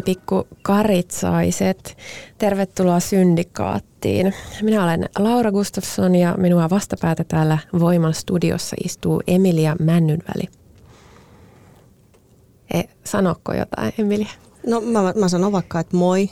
Hei 0.00 0.14
pikku 0.14 0.48
karitsaiset. 0.62 1.96
Tervetuloa 2.38 3.00
Syndikaattiin. 3.00 4.34
Minä 4.62 4.84
olen 4.84 5.08
Laura 5.18 5.52
Gustafsson 5.52 6.14
ja 6.14 6.34
minua 6.38 6.70
vastapäätä 6.70 7.24
täällä 7.24 7.58
Voiman 7.80 8.14
studiossa 8.14 8.76
istuu 8.84 9.22
Emilia 9.26 9.76
Männynväli. 9.80 10.48
E, 12.74 12.82
sanokko 13.04 13.52
jotain, 13.54 13.92
Emilia? 13.98 14.28
No 14.66 14.80
mä, 14.80 15.12
mä 15.16 15.28
sanon 15.28 15.52
vaikka, 15.52 15.80
että 15.80 15.96
moi. 15.96 16.30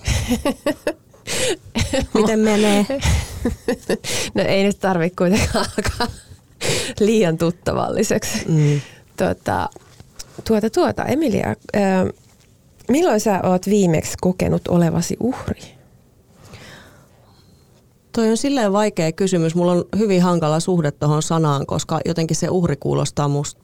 Miten 2.14 2.38
menee? 2.38 2.86
no 4.34 4.42
ei 4.42 4.64
nyt 4.64 4.80
tarvitse 4.80 5.16
kuitenkaan 5.16 5.66
alkaa 5.78 6.06
liian 7.00 7.38
tuttavalliseksi. 7.38 8.44
Mm. 8.48 8.80
Tuota, 9.16 9.68
tuota, 10.44 10.70
tuota, 10.70 11.04
Emilia, 11.04 11.48
äh, 11.48 12.27
Milloin 12.88 13.20
sä 13.20 13.40
oot 13.42 13.66
viimeksi 13.66 14.14
kokenut 14.20 14.68
olevasi 14.68 15.16
uhri? 15.20 15.60
Toi 18.12 18.30
on 18.30 18.36
silleen 18.36 18.72
vaikea 18.72 19.12
kysymys. 19.12 19.54
Mulla 19.54 19.72
on 19.72 19.84
hyvin 19.98 20.22
hankala 20.22 20.60
suhde 20.60 20.90
tuohon 20.90 21.22
sanaan, 21.22 21.66
koska 21.66 22.00
jotenkin 22.04 22.36
se 22.36 22.48
uhri 22.50 22.76
kuulostaa 22.76 23.28
musta 23.28 23.62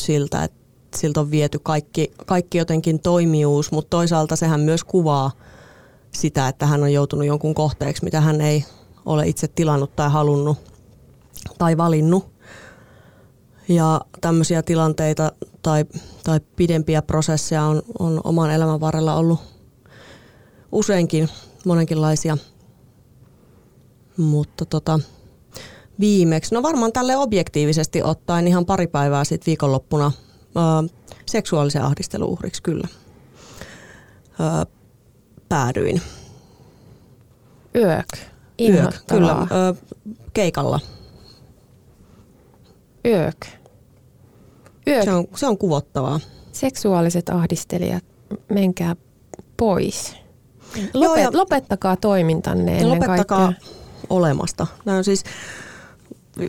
siltä, 0.00 0.44
että 0.44 0.58
siltä 0.96 1.20
on 1.20 1.30
viety 1.30 1.58
kaikki, 1.62 2.12
kaikki 2.26 2.58
jotenkin 2.58 3.00
toimijuus, 3.00 3.72
mutta 3.72 3.90
toisaalta 3.90 4.36
sehän 4.36 4.60
myös 4.60 4.84
kuvaa 4.84 5.30
sitä, 6.14 6.48
että 6.48 6.66
hän 6.66 6.82
on 6.82 6.92
joutunut 6.92 7.26
jonkun 7.26 7.54
kohteeksi, 7.54 8.04
mitä 8.04 8.20
hän 8.20 8.40
ei 8.40 8.64
ole 9.06 9.28
itse 9.28 9.48
tilannut 9.48 9.96
tai 9.96 10.10
halunnut 10.10 10.58
tai 11.58 11.76
valinnut. 11.76 12.39
Ja 13.70 14.00
tämmöisiä 14.20 14.62
tilanteita 14.62 15.32
tai, 15.62 15.84
tai 16.24 16.40
pidempiä 16.56 17.02
prosesseja 17.02 17.62
on, 17.62 17.82
on 17.98 18.20
oman 18.24 18.50
elämän 18.50 18.80
varrella 18.80 19.14
ollut 19.14 19.40
useinkin 20.72 21.28
monenkinlaisia. 21.64 22.36
Mutta 24.16 24.64
tota, 24.64 25.00
viimeksi, 26.00 26.54
no 26.54 26.62
varmaan 26.62 26.92
tälle 26.92 27.16
objektiivisesti 27.16 28.02
ottaen 28.02 28.48
ihan 28.48 28.66
pari 28.66 28.86
päivää 28.86 29.24
sitten 29.24 29.46
viikonloppuna 29.46 30.12
ää, 30.54 30.84
seksuaalisen 31.26 31.82
ahdisteluuhriksi 31.82 32.62
kyllä 32.62 32.88
ää, 34.38 34.66
päädyin. 35.48 36.02
Yök. 37.74 38.06
Yök, 38.60 38.94
kyllä. 39.08 39.32
Ää, 39.32 39.46
keikalla. 40.32 40.80
Yök. 43.04 43.59
Yö... 44.90 45.04
Se, 45.04 45.12
on, 45.12 45.24
se 45.36 45.46
on 45.46 45.58
kuvottavaa. 45.58 46.20
Seksuaaliset 46.52 47.28
ahdistelijat, 47.28 48.04
menkää 48.48 48.96
pois. 49.56 50.16
Lopet, 50.76 50.94
Joo, 50.94 51.16
ja 51.16 51.30
lopettakaa 51.32 51.96
toimintanne 51.96 52.72
ennen 52.72 52.90
Lopettakaa 52.90 53.46
kaikkea. 53.46 53.68
olemasta. 54.10 54.66
Nämä 54.84 54.98
on 54.98 55.04
siis 55.04 55.24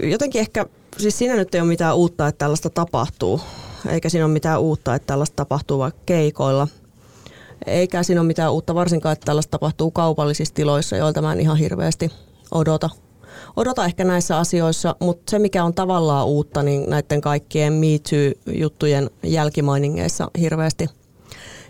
jotenkin 0.04 0.42
ehkä, 0.42 0.66
siis 0.98 1.18
siinä 1.18 1.36
nyt 1.36 1.56
ei 1.56 1.62
ole 1.62 1.68
mitään 1.70 1.96
uutta, 1.96 2.28
että 2.28 2.38
tällaista 2.40 2.70
tapahtuu. 2.70 3.42
Eikä 3.90 4.10
siinä 4.10 4.26
ole 4.26 4.34
mitään 4.34 4.62
uutta, 4.62 4.96
että 4.96 5.06
tällaista 5.08 5.36
tapahtuu 5.36 5.80
vaikka 5.80 6.02
keikoilla. 6.06 6.68
Eikä 7.66 8.04
siinä 8.04 8.22
ole 8.22 8.28
mitään 8.28 8.52
uutta 8.54 8.76
varsinkaan, 8.76 9.14
että 9.14 9.26
tällaista 9.26 9.52
tapahtuu 9.52 9.92
kaupallisissa 9.92 10.54
tiloissa, 10.54 10.98
joilta 10.98 11.22
mä 11.22 11.34
en 11.34 11.40
ihan 11.40 11.58
hirveästi 11.58 12.12
odota 12.52 12.90
odota 13.56 13.86
ehkä 13.86 14.04
näissä 14.04 14.38
asioissa, 14.38 14.96
mutta 15.00 15.32
se 15.32 15.40
mikä 15.40 15.64
on 15.64 15.74
tavallaan 15.74 16.28
uutta, 16.28 16.64
niin 16.64 16.90
näiden 16.90 17.22
kaikkien 17.22 17.74
Me 17.74 17.88
Too-juttujen 18.10 19.10
jälkimainingeissa 19.24 20.32
hirveästi, 20.40 20.88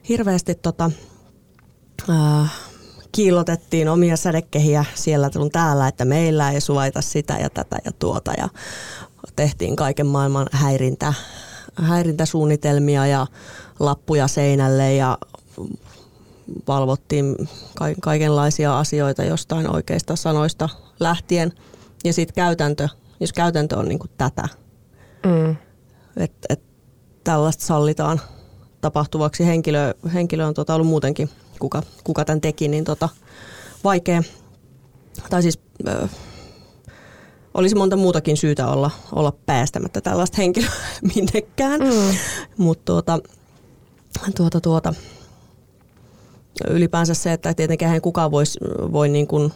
hirveästi 0.09 0.55
tota, 0.55 0.91
äh, 2.09 2.53
kiillotettiin 3.11 3.89
omia 3.89 4.17
sädekehiä 4.17 4.85
siellä 4.95 5.29
sun 5.33 5.51
täällä, 5.51 5.87
että 5.87 6.05
meillä 6.05 6.51
ei 6.51 6.61
suvaita 6.61 7.01
sitä 7.01 7.33
ja 7.33 7.49
tätä 7.49 7.77
ja 7.85 7.91
tuota 7.99 8.33
ja 8.37 8.49
tehtiin 9.35 9.75
kaiken 9.75 10.07
maailman 10.07 10.47
häirintä, 10.51 11.13
häirintäsuunnitelmia 11.75 13.07
ja 13.07 13.27
lappuja 13.79 14.27
seinälle 14.27 14.95
ja 14.95 15.17
valvottiin 16.67 17.35
kaikenlaisia 18.01 18.79
asioita 18.79 19.23
jostain 19.23 19.75
oikeista 19.75 20.15
sanoista 20.15 20.69
lähtien. 20.99 21.53
Ja 22.03 22.13
sitten 22.13 22.35
käytäntö, 22.35 22.89
jos 23.19 23.33
käytäntö 23.33 23.77
on 23.77 23.87
niinku 23.87 24.07
tätä, 24.17 24.47
mm. 25.25 25.55
että 26.17 26.47
et 26.49 26.61
tällaista 27.23 27.65
sallitaan 27.65 28.21
tapahtuvaksi. 28.81 29.45
Henkilö, 29.45 29.93
henkilö 30.13 30.45
on 30.45 30.53
tota 30.53 30.75
ollut 30.75 30.87
muutenkin, 30.87 31.29
kuka, 31.59 31.83
kuka 32.03 32.25
tämän 32.25 32.41
teki, 32.41 32.67
niin 32.67 32.83
tota, 32.83 33.09
vaikea. 33.83 34.23
Tai 35.29 35.41
siis 35.41 35.59
ö, 35.87 36.07
olisi 37.53 37.75
monta 37.75 37.95
muutakin 37.95 38.37
syytä 38.37 38.67
olla, 38.67 38.91
olla 39.11 39.33
päästämättä 39.45 40.01
tällaista 40.01 40.37
henkilöä 40.37 40.71
minnekään. 41.15 41.79
Mm. 41.81 42.15
Mutta 42.57 42.85
tuota, 42.85 43.19
tuota, 44.35 44.61
tuota, 44.61 44.93
ylipäänsä 46.69 47.13
se, 47.13 47.33
että 47.33 47.53
tietenkään 47.53 48.01
kukaan 48.01 48.31
voisi 48.31 48.59
voi 48.91 49.09
niin 49.09 49.27
kuin 49.27 49.53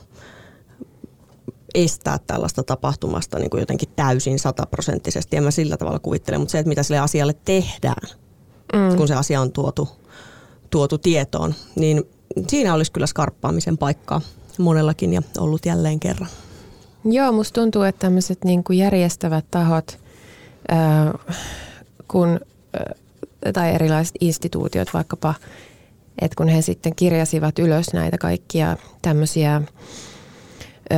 estää 1.75 2.17
tällaista 2.27 2.63
tapahtumasta 2.63 3.39
niin 3.39 3.49
kuin 3.49 3.59
jotenkin 3.59 3.89
täysin 3.95 4.39
sataprosenttisesti. 4.39 5.37
En 5.37 5.43
mä 5.43 5.51
sillä 5.51 5.77
tavalla 5.77 5.99
kuvittele, 5.99 6.37
mutta 6.37 6.51
se, 6.51 6.59
että 6.59 6.69
mitä 6.69 6.83
sille 6.83 6.99
asialle 6.99 7.35
tehdään, 7.45 8.09
mm. 8.73 8.97
kun 8.97 9.07
se 9.07 9.15
asia 9.15 9.41
on 9.41 9.51
tuotu, 9.51 9.89
tuotu 10.69 10.97
tietoon, 10.97 11.55
niin 11.75 12.03
siinä 12.47 12.73
olisi 12.73 12.91
kyllä 12.91 13.07
skarppaamisen 13.07 13.77
paikkaa 13.77 14.21
monellakin 14.59 15.13
ja 15.13 15.21
ollut 15.37 15.65
jälleen 15.65 15.99
kerran. 15.99 16.29
Joo, 17.05 17.31
musta 17.31 17.61
tuntuu, 17.61 17.81
että 17.81 17.99
tämmöiset 17.99 18.43
niin 18.43 18.63
kuin 18.63 18.79
järjestävät 18.79 19.45
tahot, 19.51 19.99
äh, 20.71 21.35
kun, 22.07 22.29
äh, 22.29 23.53
tai 23.53 23.75
erilaiset 23.75 24.15
instituutiot, 24.21 24.93
vaikkapa 24.93 25.33
että 26.21 26.35
kun 26.35 26.47
he 26.47 26.61
sitten 26.61 26.95
kirjasivat 26.95 27.59
ylös 27.59 27.93
näitä 27.93 28.17
kaikkia 28.17 28.77
tämmöisiä 29.01 29.61
ö, 30.93 30.95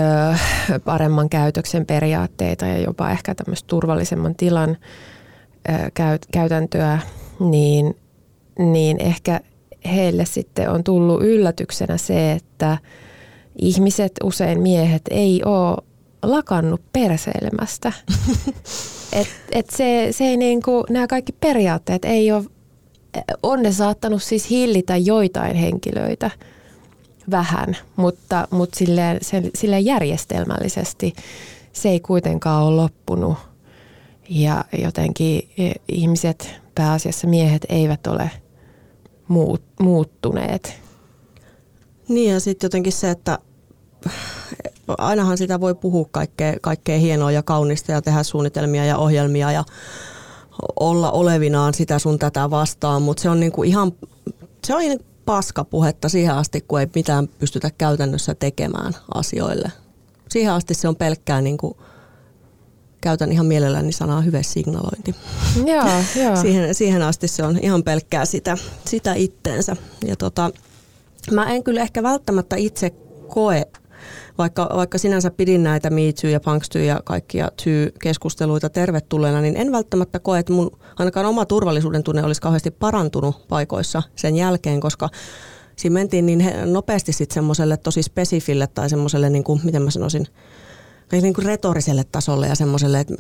paremman 0.85 1.29
käytöksen 1.29 1.85
periaatteita 1.85 2.65
ja 2.65 2.77
jopa 2.77 3.09
ehkä 3.09 3.35
tämmöistä 3.35 3.67
turvallisemman 3.67 4.35
tilan 4.35 4.77
ö, 5.69 5.91
käyt, 5.93 6.25
käytäntöä, 6.31 6.99
niin, 7.39 7.97
niin 8.59 9.01
ehkä 9.01 9.39
heille 9.93 10.25
sitten 10.25 10.69
on 10.69 10.83
tullut 10.83 11.23
yllätyksenä 11.23 11.97
se, 11.97 12.31
että 12.31 12.77
ihmiset, 13.61 14.11
usein 14.23 14.61
miehet, 14.61 15.01
ei 15.09 15.41
ole 15.45 15.77
lakannut 16.23 16.81
perseilemästä. 16.93 17.93
et, 19.19 19.27
et 19.51 19.69
se, 19.69 20.07
se 20.11 20.23
ei 20.23 20.37
niinku, 20.37 20.83
nämä 20.89 21.07
kaikki 21.07 21.31
periaatteet 21.31 22.05
ei 22.05 22.31
ole 22.31 22.45
on 23.43 23.63
ne 23.63 23.71
saattanut 23.71 24.23
siis 24.23 24.49
hillitä 24.49 24.97
joitain 24.97 25.55
henkilöitä 25.55 26.31
vähän, 27.31 27.77
mutta, 27.95 28.47
mutta 28.51 28.77
silleen, 28.77 29.19
silleen 29.55 29.85
järjestelmällisesti 29.85 31.13
se 31.73 31.89
ei 31.89 31.99
kuitenkaan 31.99 32.63
ole 32.63 32.75
loppunut. 32.75 33.37
Ja 34.29 34.65
jotenkin 34.83 35.49
e, 35.57 35.71
ihmiset, 35.87 36.55
pääasiassa 36.75 37.27
miehet, 37.27 37.65
eivät 37.69 38.07
ole 38.07 38.31
muut, 39.27 39.61
muuttuneet. 39.79 40.79
Niin 42.07 42.33
ja 42.33 42.39
sitten 42.39 42.65
jotenkin 42.65 42.93
se, 42.93 43.09
että 43.09 43.39
ainahan 44.97 45.37
sitä 45.37 45.61
voi 45.61 45.75
puhua 45.75 46.07
kaikkea, 46.11 46.53
kaikkea 46.61 46.97
hienoa 46.97 47.31
ja 47.31 47.43
kaunista 47.43 47.91
ja 47.91 48.01
tehdä 48.01 48.23
suunnitelmia 48.23 48.85
ja 48.85 48.97
ohjelmia 48.97 49.51
ja 49.51 49.63
olla 50.79 51.11
olevinaan 51.11 51.73
sitä 51.73 51.99
sun 51.99 52.19
tätä 52.19 52.49
vastaan, 52.49 53.01
mutta 53.01 53.23
se 53.23 53.29
on 53.29 53.39
niinku 53.39 53.63
ihan, 53.63 53.91
se 54.65 54.75
on 54.75 54.79
niin 54.79 55.05
paskapuhetta 55.25 56.09
siihen 56.09 56.35
asti, 56.35 56.61
kun 56.61 56.79
ei 56.79 56.87
mitään 56.95 57.27
pystytä 57.27 57.71
käytännössä 57.77 58.35
tekemään 58.35 58.93
asioille. 59.15 59.71
Siihen 60.29 60.53
asti 60.53 60.73
se 60.73 60.87
on 60.87 60.95
pelkkää 60.95 61.41
niinku, 61.41 61.77
käytän 63.01 63.31
ihan 63.31 63.45
mielelläni 63.45 63.91
sanaa 63.91 64.23
signalointi. 64.41 65.15
Joo, 65.65 65.85
joo. 66.23 66.35
siihen, 66.35 66.75
siihen 66.75 67.01
asti 67.01 67.27
se 67.27 67.43
on 67.43 67.59
ihan 67.61 67.83
pelkkää 67.83 68.25
sitä, 68.25 68.57
sitä 68.85 69.13
itteensä. 69.13 69.75
Ja 70.05 70.15
tota, 70.15 70.51
mä 71.31 71.53
en 71.53 71.63
kyllä 71.63 71.81
ehkä 71.81 72.03
välttämättä 72.03 72.55
itse 72.55 72.89
koe, 73.27 73.65
vaikka, 74.37 74.69
vaikka 74.75 74.97
sinänsä 74.97 75.31
pidin 75.31 75.63
näitä 75.63 75.89
Me 75.89 76.01
Too 76.21 76.29
ja 76.29 76.39
Punkstyy 76.39 76.83
ja 76.83 77.01
kaikkia 77.05 77.51
Too-keskusteluita 77.63 78.69
tervetulleena, 78.69 79.41
niin 79.41 79.57
en 79.57 79.71
välttämättä 79.71 80.19
koe, 80.19 80.39
että 80.39 80.53
mun 80.53 80.71
ainakaan 80.99 81.25
oma 81.25 81.45
turvallisuuden 81.45 82.03
tunne 82.03 82.23
olisi 82.23 82.41
kauheasti 82.41 82.71
parantunut 82.71 83.47
paikoissa 83.47 84.03
sen 84.15 84.35
jälkeen, 84.35 84.79
koska 84.79 85.09
siinä 85.75 85.93
mentiin 85.93 86.25
niin 86.25 86.43
nopeasti 86.65 87.13
sitten 87.13 87.33
semmoiselle 87.33 87.77
tosi 87.77 88.03
spesifille 88.03 88.67
tai 88.67 88.89
semmoiselle, 88.89 89.29
niin 89.29 89.43
kuin, 89.43 89.61
miten 89.63 89.81
mä 89.81 89.91
sanoisin, 89.91 90.27
niin 91.11 91.33
kuin 91.33 91.45
retoriselle 91.45 92.03
tasolle 92.03 92.47
ja 92.47 92.55
semmoiselle, 92.55 92.99
että 92.99 93.15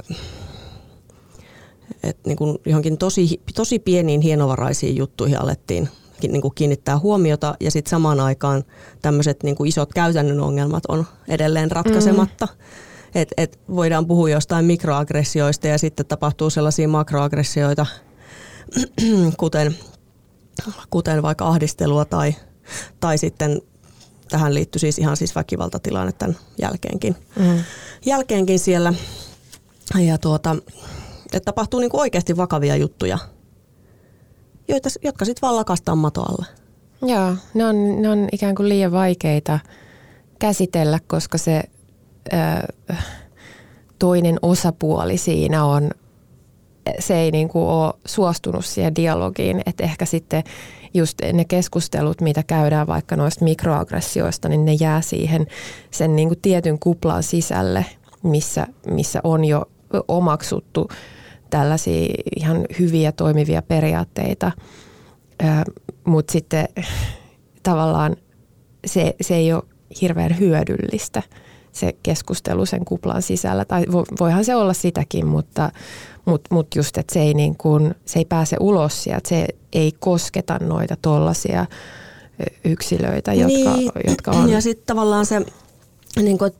että 2.03 2.29
niin 2.29 2.37
johonkin 2.65 2.97
tosi, 2.97 3.41
tosi 3.55 3.79
pieniin 3.79 4.21
hienovaraisiin 4.21 4.95
juttuihin 4.95 5.41
alettiin 5.41 5.89
niin 6.21 6.41
kuin 6.41 6.55
kiinnittää 6.55 6.99
huomiota 6.99 7.55
ja 7.59 7.71
sitten 7.71 7.89
samaan 7.89 8.19
aikaan 8.19 8.63
tämmöiset 9.01 9.43
niin 9.43 9.55
kuin 9.55 9.67
isot 9.67 9.93
käytännön 9.93 10.39
ongelmat 10.39 10.83
on 10.87 11.05
edelleen 11.27 11.71
ratkaisematta. 11.71 12.45
Mm. 12.45 12.57
Et, 13.15 13.33
et 13.37 13.59
voidaan 13.75 14.07
puhua 14.07 14.29
jostain 14.29 14.65
mikroaggressioista 14.65 15.67
ja 15.67 15.77
sitten 15.77 16.05
tapahtuu 16.05 16.49
sellaisia 16.49 16.87
makroaggressioita, 16.87 17.85
kuten, 19.37 19.77
kuten 20.89 21.21
vaikka 21.21 21.47
ahdistelua 21.47 22.05
tai, 22.05 22.35
tai 22.99 23.17
sitten 23.17 23.61
tähän 24.29 24.53
liittyy 24.53 24.79
siis 24.79 24.99
ihan 24.99 25.17
siis 25.17 25.35
väkivaltatilanne 25.35 26.11
tämän 26.11 26.37
jälkeenkin, 26.61 27.15
mm. 27.39 27.59
jälkeenkin 28.05 28.59
siellä. 28.59 28.93
Ja 29.99 30.17
tuota, 30.17 30.55
että 31.33 31.45
tapahtuu 31.45 31.79
niin 31.79 31.89
kuin 31.89 32.01
oikeasti 32.01 32.37
vakavia 32.37 32.75
juttuja, 32.75 33.17
joita, 34.67 34.89
jotka 35.03 35.25
sitten 35.25 35.41
vaan 35.41 35.55
lakastaa 35.55 35.95
mato 35.95 36.21
alle. 36.21 36.45
Joo, 37.01 37.35
ne 37.53 37.65
on, 37.65 38.01
ne 38.01 38.09
on 38.09 38.27
ikään 38.31 38.55
kuin 38.55 38.69
liian 38.69 38.91
vaikeita 38.91 39.59
käsitellä, 40.39 40.99
koska 41.07 41.37
se 41.37 41.63
ö, 42.33 42.73
toinen 43.99 44.39
osapuoli 44.41 45.17
siinä 45.17 45.65
on, 45.65 45.91
se 46.99 47.19
ei 47.19 47.31
niin 47.31 47.49
kuin 47.49 47.65
ole 47.65 47.93
suostunut 48.05 48.65
siihen 48.65 48.95
dialogiin, 48.95 49.61
että 49.65 49.83
ehkä 49.83 50.05
sitten 50.05 50.43
just 50.93 51.17
ne 51.33 51.45
keskustelut, 51.45 52.21
mitä 52.21 52.43
käydään 52.43 52.87
vaikka 52.87 53.15
noista 53.15 53.43
mikroaggressioista, 53.45 54.49
niin 54.49 54.65
ne 54.65 54.73
jää 54.73 55.01
siihen 55.01 55.47
sen 55.91 56.15
niin 56.15 56.27
kuin 56.27 56.41
tietyn 56.41 56.79
kuplan 56.79 57.23
sisälle, 57.23 57.85
missä, 58.23 58.67
missä 58.91 59.21
on 59.23 59.45
jo 59.45 59.65
omaksuttu 60.07 60.87
tällaisia 61.49 62.07
ihan 62.35 62.65
hyviä 62.79 63.11
toimivia 63.11 63.61
periaatteita, 63.61 64.51
mutta 66.03 66.31
sitten 66.31 66.67
tavallaan 67.63 68.15
se, 68.85 69.15
se 69.21 69.35
ei 69.35 69.53
ole 69.53 69.63
hirveän 70.01 70.39
hyödyllistä 70.39 71.23
se 71.71 71.95
keskustelu 72.03 72.65
sen 72.65 72.85
kuplan 72.85 73.21
sisällä. 73.21 73.65
Tai 73.65 73.85
voihan 74.19 74.45
se 74.45 74.55
olla 74.55 74.73
sitäkin, 74.73 75.27
mutta, 75.27 75.71
mutta, 76.25 76.55
mutta 76.55 76.79
just, 76.79 76.97
että 76.97 77.13
se 77.13 77.19
ei, 77.19 77.33
niin 77.33 77.57
kuin, 77.57 77.95
se 78.05 78.19
ei 78.19 78.25
pääse 78.25 78.55
ulos 78.59 79.03
sieltä, 79.03 79.29
se 79.29 79.47
ei 79.73 79.91
kosketa 79.99 80.59
noita 80.61 80.95
tollaisia 81.01 81.65
yksilöitä, 82.65 83.33
jotka, 83.33 83.75
niin. 83.77 83.91
jotka 84.07 84.31
on... 84.31 84.49
Ja 84.49 84.61
sitten 84.61 84.85
tavallaan 84.85 85.25
se, 85.25 85.41
niin 86.21 86.37
kuin, 86.37 86.51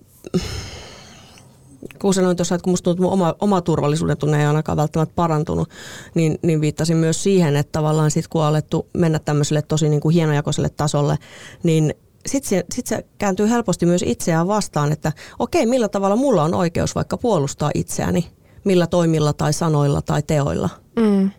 kun 2.01 2.13
sanoin 2.13 2.37
tuossa, 2.37 2.55
että 2.55 2.63
kun 2.63 2.71
musta 2.71 2.83
tuntuu, 2.83 3.05
että 3.05 3.13
oma, 3.13 3.35
oma 3.41 3.61
turvallisuuden 3.61 4.17
tunne 4.17 4.39
ei 4.39 4.45
ainakaan 4.45 4.77
välttämättä 4.77 5.15
parantunut, 5.15 5.69
niin, 6.15 6.39
niin 6.41 6.61
viittasin 6.61 6.97
myös 6.97 7.23
siihen, 7.23 7.55
että 7.55 7.71
tavallaan 7.71 8.11
sitten 8.11 8.29
kun 8.29 8.41
on 8.41 8.47
alettu 8.47 8.87
mennä 8.93 9.19
tämmöiselle 9.19 9.61
tosi 9.61 9.89
niin 9.89 10.01
kuin 10.01 10.13
hienojakoiselle 10.13 10.69
tasolle, 10.69 11.17
niin 11.63 11.93
sitten 12.25 12.49
se, 12.49 12.65
sit 12.73 12.87
se 12.87 13.05
kääntyy 13.17 13.49
helposti 13.49 13.85
myös 13.85 14.03
itseään 14.05 14.47
vastaan, 14.47 14.91
että 14.91 15.11
okei, 15.39 15.65
millä 15.65 15.87
tavalla 15.87 16.15
mulla 16.15 16.43
on 16.43 16.53
oikeus 16.53 16.95
vaikka 16.95 17.17
puolustaa 17.17 17.71
itseäni, 17.73 18.27
millä 18.63 18.87
toimilla 18.87 19.33
tai 19.33 19.53
sanoilla 19.53 20.01
tai 20.01 20.23
teoilla. 20.23 20.69
Mm. 20.99 21.31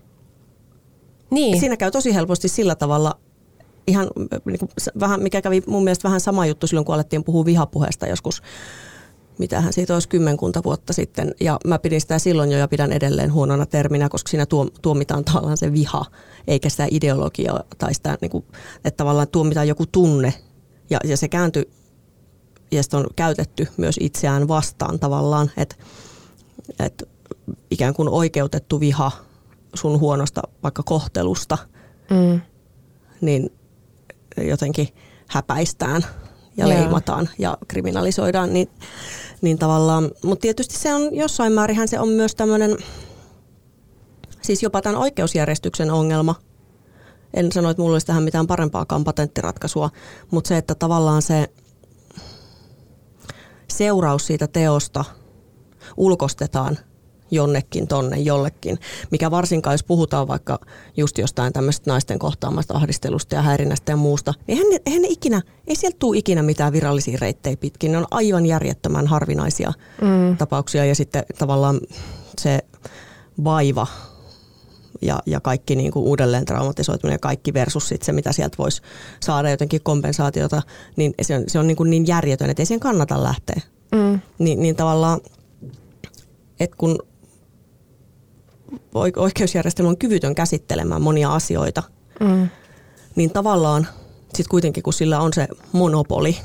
Niin. 1.30 1.60
Siinä 1.60 1.76
käy 1.76 1.90
tosi 1.90 2.14
helposti 2.14 2.48
sillä 2.48 2.74
tavalla, 2.74 3.18
ihan 3.86 4.08
niin 4.44 4.58
kuin, 4.58 4.70
vähän, 5.00 5.22
mikä 5.22 5.42
kävi 5.42 5.62
mun 5.66 5.84
mielestä 5.84 6.08
vähän 6.08 6.20
sama 6.20 6.46
juttu 6.46 6.66
silloin, 6.66 6.84
kun 6.84 6.94
alettiin 6.94 7.24
puhua 7.24 7.44
vihapuheesta 7.44 8.06
joskus 8.06 8.42
mitähän 9.38 9.72
siitä 9.72 9.94
olisi 9.94 10.08
kymmenkunta 10.08 10.62
vuotta 10.64 10.92
sitten. 10.92 11.34
Ja 11.40 11.58
mä 11.66 11.78
pidin 11.78 12.00
sitä 12.00 12.18
silloin 12.18 12.52
jo 12.52 12.58
ja 12.58 12.68
pidän 12.68 12.92
edelleen 12.92 13.32
huonona 13.32 13.66
terminä, 13.66 14.08
koska 14.08 14.30
siinä 14.30 14.46
tuomitaan 14.82 15.24
tavallaan 15.24 15.56
se 15.56 15.72
viha, 15.72 16.04
eikä 16.46 16.68
sitä 16.68 16.86
ideologiaa 16.90 17.62
tai 17.78 17.94
sitä, 17.94 18.18
niin 18.20 18.30
kuin, 18.30 18.44
että 18.84 18.96
tavallaan 18.96 19.28
tuomitaan 19.28 19.68
joku 19.68 19.86
tunne. 19.86 20.34
Ja, 20.90 20.98
ja 21.04 21.16
se 21.16 21.28
kääntyi 21.28 21.70
ja 22.70 22.82
sitä 22.82 22.96
on 22.96 23.06
käytetty 23.16 23.68
myös 23.76 23.96
itseään 24.00 24.48
vastaan 24.48 24.98
tavallaan, 24.98 25.50
että, 25.56 25.76
että 26.78 27.04
ikään 27.70 27.94
kuin 27.94 28.08
oikeutettu 28.08 28.80
viha 28.80 29.12
sun 29.74 30.00
huonosta 30.00 30.42
vaikka 30.62 30.82
kohtelusta, 30.82 31.58
mm. 32.10 32.40
niin 33.20 33.52
jotenkin 34.36 34.88
häpäistään 35.28 36.06
ja 36.58 36.66
yeah. 36.66 36.80
leimataan 36.80 37.28
ja 37.38 37.58
kriminalisoidaan, 37.68 38.52
niin 38.52 38.68
niin 39.42 39.58
tavallaan, 39.58 40.10
mutta 40.24 40.42
tietysti 40.42 40.76
se 40.76 40.94
on 40.94 41.14
jossain 41.14 41.52
määrin 41.52 41.88
se 41.88 42.00
on 42.00 42.08
myös 42.08 42.34
tämmöinen, 42.34 42.76
siis 44.42 44.62
jopa 44.62 44.82
tämän 44.82 45.00
oikeusjärjestyksen 45.00 45.90
ongelma. 45.90 46.34
En 47.34 47.52
sano, 47.52 47.70
että 47.70 47.82
mulla 47.82 47.94
olisi 47.94 48.06
tähän 48.06 48.22
mitään 48.22 48.46
parempaakaan 48.46 49.04
patenttiratkaisua, 49.04 49.90
mutta 50.30 50.48
se, 50.48 50.56
että 50.56 50.74
tavallaan 50.74 51.22
se 51.22 51.48
seuraus 53.68 54.26
siitä 54.26 54.46
teosta 54.46 55.04
ulkostetaan 55.96 56.78
jonnekin 57.30 57.88
tonne 57.88 58.16
jollekin, 58.16 58.78
mikä 59.10 59.30
varsinkaan 59.30 59.74
jos 59.74 59.82
puhutaan 59.82 60.28
vaikka 60.28 60.58
just 60.96 61.18
jostain 61.18 61.52
tämmöistä 61.52 61.90
naisten 61.90 62.18
kohtaamasta 62.18 62.74
ahdistelusta 62.74 63.34
ja 63.34 63.42
häirinnästä 63.42 63.92
ja 63.92 63.96
muusta, 63.96 64.34
niin 64.46 64.58
eihän 64.58 64.80
eihän 64.86 65.02
ne 65.02 65.08
ikinä, 65.10 65.42
ei 65.66 65.76
sieltä 65.76 65.96
tule 65.98 66.18
ikinä 66.18 66.42
mitään 66.42 66.72
virallisia 66.72 67.18
reittejä 67.20 67.56
pitkin. 67.56 67.92
Ne 67.92 67.98
on 67.98 68.06
aivan 68.10 68.46
järjettömän 68.46 69.06
harvinaisia 69.06 69.72
mm. 70.02 70.36
tapauksia 70.36 70.84
ja 70.84 70.94
sitten 70.94 71.22
tavallaan 71.38 71.80
se 72.38 72.60
vaiva 73.44 73.86
ja, 75.02 75.22
ja 75.26 75.40
kaikki 75.40 75.76
niin 75.76 75.92
kuin 75.92 76.04
uudelleen 76.04 76.44
traumatisoituminen 76.44 77.14
ja 77.14 77.18
kaikki 77.18 77.54
versus 77.54 77.88
sit 77.88 78.02
se, 78.02 78.12
mitä 78.12 78.32
sieltä 78.32 78.58
voisi 78.58 78.82
saada 79.20 79.50
jotenkin 79.50 79.82
kompensaatiota, 79.82 80.62
niin 80.96 81.14
se 81.22 81.36
on, 81.36 81.44
se 81.46 81.58
on 81.58 81.66
niin, 81.66 81.76
kuin 81.76 81.90
niin 81.90 82.06
järjetön, 82.06 82.50
että 82.50 82.62
ei 82.62 82.66
siihen 82.66 82.80
kannata 82.80 83.22
lähteä. 83.22 83.60
Mm. 83.92 84.20
Ni, 84.38 84.56
niin 84.56 84.76
tavallaan, 84.76 85.20
että 86.60 86.76
kun 86.78 86.98
oikeusjärjestelmä 89.16 89.88
on 89.88 89.98
kyvytön 89.98 90.34
käsittelemään 90.34 91.02
monia 91.02 91.34
asioita, 91.34 91.82
mm. 92.20 92.48
niin 93.16 93.30
tavallaan 93.30 93.86
sitten 94.22 94.50
kuitenkin 94.50 94.82
kun 94.82 94.92
sillä 94.92 95.20
on 95.20 95.32
se 95.32 95.48
monopoli 95.72 96.36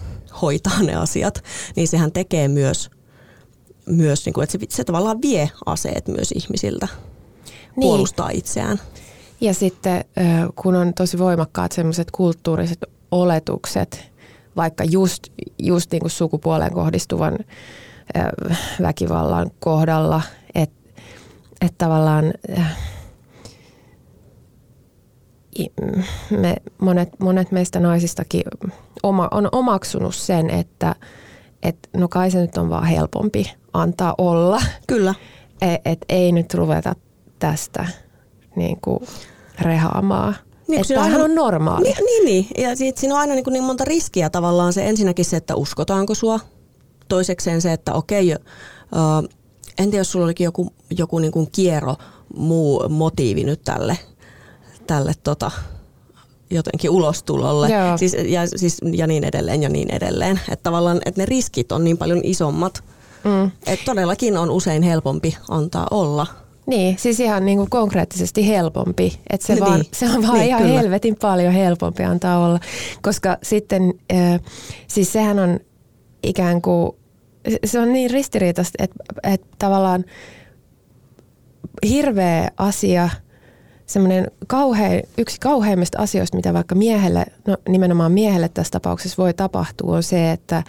hoitaa 0.42 0.82
ne 0.82 0.96
asiat, 0.96 1.44
niin 1.76 1.88
sehän 1.88 2.12
tekee 2.12 2.48
myös, 2.48 2.90
myös 3.86 4.26
niin 4.26 4.34
kuin, 4.34 4.44
että 4.44 4.52
se, 4.52 4.66
se 4.70 4.84
tavallaan 4.84 5.22
vie 5.22 5.50
aseet 5.66 6.08
myös 6.08 6.32
ihmisiltä 6.32 6.88
niin. 7.56 7.82
puolustaa 7.82 8.30
itseään. 8.30 8.80
Ja 9.42 9.54
sitten 9.54 10.06
kun 10.56 10.76
on 10.76 10.94
tosi 10.94 11.18
voimakkaat 11.18 11.72
sellaiset 11.72 12.12
kulttuuriset 12.12 12.80
oletukset, 13.12 14.12
vaikka 14.56 14.84
just, 14.84 15.28
just 15.60 15.92
niin 15.92 16.00
kuin 16.00 16.12
sukupuoleen 16.12 16.74
kohdistuvan 16.74 17.38
väkivallan 18.82 19.52
kohdalla, 19.60 20.22
että 21.66 21.74
että 21.74 21.86
tavallaan 21.86 22.34
äh, 22.60 22.78
me, 26.40 26.56
monet, 26.82 27.10
monet 27.20 27.52
meistä 27.52 27.80
naisistakin 27.80 28.44
oma, 29.04 29.28
on 29.32 29.50
omaksunut 29.52 30.16
sen, 30.16 30.50
että 30.50 30.96
et, 31.64 31.90
no 31.94 32.08
kai 32.08 32.32
se 32.32 32.42
nyt 32.42 32.58
on 32.58 32.70
vaan 32.70 32.86
helpompi 32.86 33.54
antaa 33.74 34.16
olla. 34.18 34.62
Kyllä. 34.88 35.16
Et, 35.62 35.82
et 35.86 36.00
ei 36.10 36.32
nyt 36.32 36.54
ruveta 36.54 36.96
tästä 37.40 37.86
niin 38.56 38.78
kuin 38.82 39.00
rehaamaan. 39.62 40.36
Niin, 40.68 40.82
että 40.82 40.94
tämähän 40.94 41.14
aina, 41.14 41.24
on 41.24 41.36
normaali. 41.36 41.84
Niin, 41.84 42.06
niin, 42.06 42.26
niin. 42.26 42.48
ja 42.58 42.76
siitä 42.76 43.00
siinä 43.00 43.16
on 43.16 43.20
aina 43.20 43.34
niin, 43.34 43.46
niin 43.52 43.64
monta 43.64 43.86
riskiä 43.86 44.30
tavallaan 44.30 44.74
se 44.74 44.90
ensinnäkin 44.90 45.26
se, 45.26 45.38
että 45.38 45.56
uskotaanko 45.56 46.16
sua 46.16 46.40
toisekseen 47.08 47.62
se, 47.62 47.74
että 47.74 47.94
okei, 47.94 48.34
uh, 48.34 49.30
en 49.78 49.92
tiedä, 49.92 49.98
jos 49.98 50.12
sulla 50.12 50.26
olikin 50.26 50.46
joku, 50.46 50.74
joku 50.98 51.20
niin 51.20 51.32
kuin 51.32 51.48
kiero 51.52 51.96
muu 52.36 52.90
motiivi 52.90 53.44
nyt 53.44 53.62
tälle, 53.64 53.98
tälle 54.88 55.14
tota, 55.24 55.52
jotenkin 56.50 56.90
ulostulolle 56.90 57.70
siis, 57.96 58.16
ja, 58.28 58.48
siis, 58.56 58.78
ja 58.92 59.08
niin 59.08 59.24
edelleen 59.24 59.64
ja 59.64 59.70
niin 59.70 59.92
edelleen. 59.92 60.40
Että 60.52 60.64
tavallaan 60.64 61.02
että 61.06 61.22
ne 61.22 61.26
riskit 61.26 61.72
on 61.72 61.84
niin 61.84 61.98
paljon 61.98 62.22
isommat, 62.24 62.84
mm. 63.24 63.52
että 63.66 63.86
todellakin 63.86 64.38
on 64.38 64.52
usein 64.52 64.84
helpompi 64.84 65.38
antaa 65.50 65.88
olla. 65.92 66.28
Niin, 66.66 66.98
siis 67.00 67.20
ihan 67.20 67.46
niin 67.46 67.58
kuin 67.58 67.70
konkreettisesti 67.70 68.48
helpompi. 68.48 69.20
Että 69.30 69.48
se, 69.48 69.54
niin, 69.54 69.66
vaan, 69.66 69.84
se 69.92 70.06
on 70.06 70.22
vaan 70.22 70.34
niin, 70.34 70.48
ihan 70.48 70.62
kyllä. 70.62 70.80
helvetin 70.80 71.16
paljon 71.22 71.54
helpompi 71.54 72.04
antaa 72.04 72.46
olla. 72.46 72.60
Koska 73.02 73.38
sitten, 73.44 73.94
äh, 74.14 74.42
siis 74.88 75.14
sehän 75.14 75.40
on 75.40 75.60
ikään 76.24 76.62
kuin, 76.62 76.92
se 77.66 77.80
on 77.80 77.94
niin 77.94 78.12
ristiriitaista, 78.12 78.84
että, 78.84 79.04
että 79.24 79.48
tavallaan 79.60 80.06
hirveä 81.84 82.50
asia– 82.58 83.10
semmoinen 83.86 84.28
kauhean, 84.48 85.02
yksi 85.18 85.40
kauheimmista 85.40 86.00
asioista, 86.02 86.38
mitä 86.38 86.54
vaikka 86.54 86.76
miehelle, 86.76 87.26
no 87.48 87.58
nimenomaan 87.70 88.12
miehelle 88.12 88.50
tässä 88.50 88.72
tapauksessa 88.72 89.24
voi 89.24 89.34
tapahtua, 89.34 89.96
on 89.96 90.04
se, 90.04 90.32
että, 90.32 90.64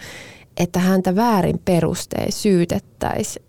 että 0.57 0.79
häntä 0.79 1.15
väärin 1.15 1.61
perustein 1.65 2.31
syytettäisiin. 2.31 3.45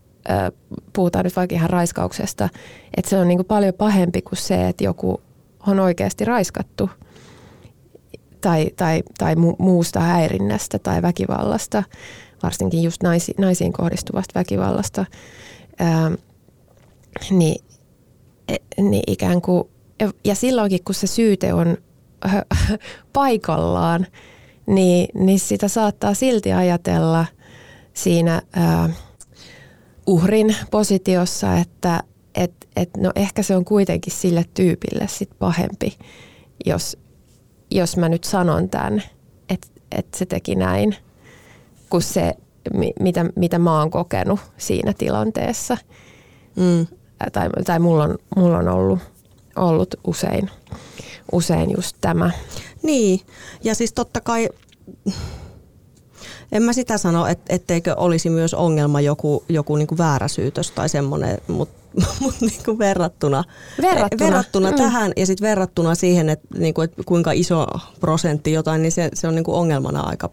Puhutaan 0.93 1.25
nyt 1.25 1.37
vaikka 1.37 1.55
ihan 1.55 1.71
raiskauksesta, 1.71 2.49
että 2.97 3.11
se 3.11 3.19
on 3.19 3.29
niin 3.29 3.39
kuin 3.39 3.47
paljon 3.47 3.75
pahempi 3.75 4.23
kuin 4.23 4.39
se, 4.39 4.69
että 4.69 4.85
joku 4.85 5.21
on 5.67 5.81
oikeasti 5.81 6.25
raiskattu 6.25 6.91
tai, 8.41 8.71
tai, 8.77 9.03
tai 9.19 9.35
muusta 9.59 10.01
häirinnästä 10.01 10.79
tai 10.79 11.03
väkivallasta, 11.03 11.83
varsinkin 12.43 12.83
just 12.83 13.03
naisi, 13.03 13.35
naisiin 13.39 13.73
kohdistuvasta 13.73 14.39
väkivallasta. 14.39 15.07
Ää, 15.79 16.11
niin 17.31 17.67
niin 18.79 19.03
ikään 19.07 19.41
kuin, 19.43 19.65
ja 20.25 20.35
silloinkin 20.35 20.85
kun 20.85 20.95
se 20.95 21.07
syyte 21.07 21.55
on 21.55 21.77
paikallaan, 23.13 24.07
niin, 24.67 25.09
niin 25.15 25.39
sitä 25.39 25.69
saattaa 25.69 26.15
silti 26.15 26.53
ajatella 26.53 27.27
siinä 27.93 28.43
ää, 28.53 28.89
uhrin 30.07 30.57
positiossa, 30.71 31.57
että 31.57 32.03
et, 32.35 32.53
et 32.77 32.91
no 32.97 33.13
ehkä 33.17 33.43
se 33.43 33.57
on 33.57 33.65
kuitenkin 33.65 34.13
sille 34.13 34.45
tyypille 34.55 35.09
sit 35.09 35.31
pahempi, 35.39 35.99
jos, 36.67 36.97
jos 37.71 37.97
mä 37.97 38.09
nyt 38.09 38.25
sanon 38.25 38.69
tämän, 38.69 39.03
että 39.49 39.69
et 39.93 40.07
se 40.15 40.27
teki 40.27 40.55
näin, 40.55 40.97
kuin 41.91 42.03
se, 42.03 42.35
mitä, 43.01 43.27
mitä 43.37 43.59
mä 43.59 43.79
oon 43.79 43.91
kokenut 43.91 44.41
siinä 44.59 44.93
tilanteessa. 44.99 45.77
Mm 46.57 46.87
tai, 47.33 47.49
tai 47.65 47.79
mulla 47.79 48.05
on, 48.05 48.19
mulla 48.37 48.59
on 48.59 48.69
ollut, 48.69 48.99
ollut 49.57 49.95
usein, 50.07 50.51
usein 51.33 51.71
just 51.77 51.97
tämä. 52.01 52.31
Niin, 52.83 53.21
ja 53.65 53.75
siis 53.75 53.93
totta 53.93 54.21
kai, 54.21 54.49
en 56.53 56.63
mä 56.63 56.73
sitä 56.73 56.99
sano, 56.99 57.27
et, 57.27 57.41
etteikö 57.49 57.95
olisi 57.97 58.31
myös 58.31 58.55
ongelma 58.55 59.01
joku, 59.01 59.45
joku 59.49 59.77
niinku 59.77 59.99
väärä 59.99 60.29
syytös 60.29 60.71
tai 60.71 60.89
semmoinen, 60.89 61.39
mutta 61.49 61.87
mut 62.21 62.35
niinku 62.41 62.79
verrattuna, 62.79 63.45
verrattuna, 63.83 64.27
verrattuna 64.27 64.71
mm. 64.71 64.77
tähän 64.77 65.13
ja 65.17 65.27
sitten 65.27 65.49
verrattuna 65.49 65.95
siihen, 65.95 66.29
että 66.29 66.59
niinku, 66.59 66.81
et 66.81 66.93
kuinka 67.07 67.33
iso 67.33 67.67
prosentti 68.01 68.53
jotain, 68.53 68.83
niin 68.83 68.93
se, 68.93 69.11
se 69.15 69.29
on 69.29 69.35
niinku 69.35 69.55
ongelmana 69.55 70.01
aika 70.01 70.31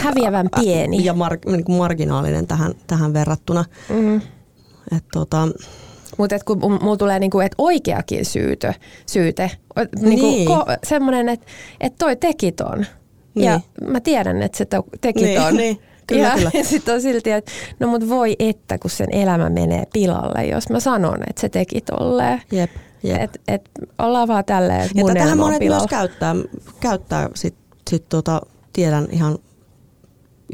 häviävän 0.00 0.48
pieni. 0.60 1.04
Ja 1.04 1.14
mar, 1.14 1.38
niinku 1.46 1.72
marginaalinen 1.72 2.46
tähän, 2.46 2.74
tähän 2.86 3.12
verrattuna. 3.12 3.64
Mm. 3.88 4.16
Et 4.96 5.04
tota, 5.12 5.48
mutta 6.18 6.36
et 6.36 6.44
kun 6.44 6.58
mulla 6.82 6.96
tulee 6.96 7.18
niinku, 7.18 7.40
et 7.40 7.54
oikeakin 7.58 8.24
syytö, 8.24 8.72
syyte, 9.06 9.50
niinku 10.00 10.26
niin. 10.26 10.46
ko, 10.46 10.64
semmoinen, 10.84 11.28
että 11.28 11.46
et 11.80 11.94
toi 11.98 12.16
teki 12.16 12.52
ton. 12.52 12.86
Niin. 13.34 13.44
Ja 13.44 13.60
mä 13.86 14.00
tiedän, 14.00 14.42
että 14.42 14.58
se 14.58 14.66
teki 15.00 15.24
niin, 15.24 15.42
ton. 15.42 15.56
Niin. 15.56 15.78
Kyllä, 16.06 16.22
ja 16.22 16.34
kyllä. 16.34 16.50
sitten 16.64 16.94
on 16.94 17.00
silti, 17.00 17.30
että 17.30 17.52
no 17.80 17.88
mut 17.88 18.08
voi 18.08 18.36
että, 18.38 18.78
kun 18.78 18.90
sen 18.90 19.14
elämä 19.14 19.50
menee 19.50 19.84
pilalle, 19.92 20.46
jos 20.46 20.70
mä 20.70 20.80
sanon, 20.80 21.22
että 21.28 21.40
se 21.40 21.48
teki 21.48 21.80
tolleen. 21.80 22.42
Jep, 22.52 22.70
jep. 23.02 23.22
Et, 23.22 23.40
et 23.48 23.70
ollaan 23.98 24.28
vaan 24.28 24.44
tälleen, 24.44 24.80
että 24.80 24.98
mun 24.98 25.08
ja 25.08 25.14
tähän 25.14 25.38
monet 25.38 25.58
pilalla. 25.58 25.82
myös 25.82 25.90
käyttää, 25.90 26.34
käyttää 26.80 27.28
sit, 27.34 27.54
sit 27.90 28.08
tota, 28.08 28.40
tiedän 28.72 29.08
ihan 29.10 29.38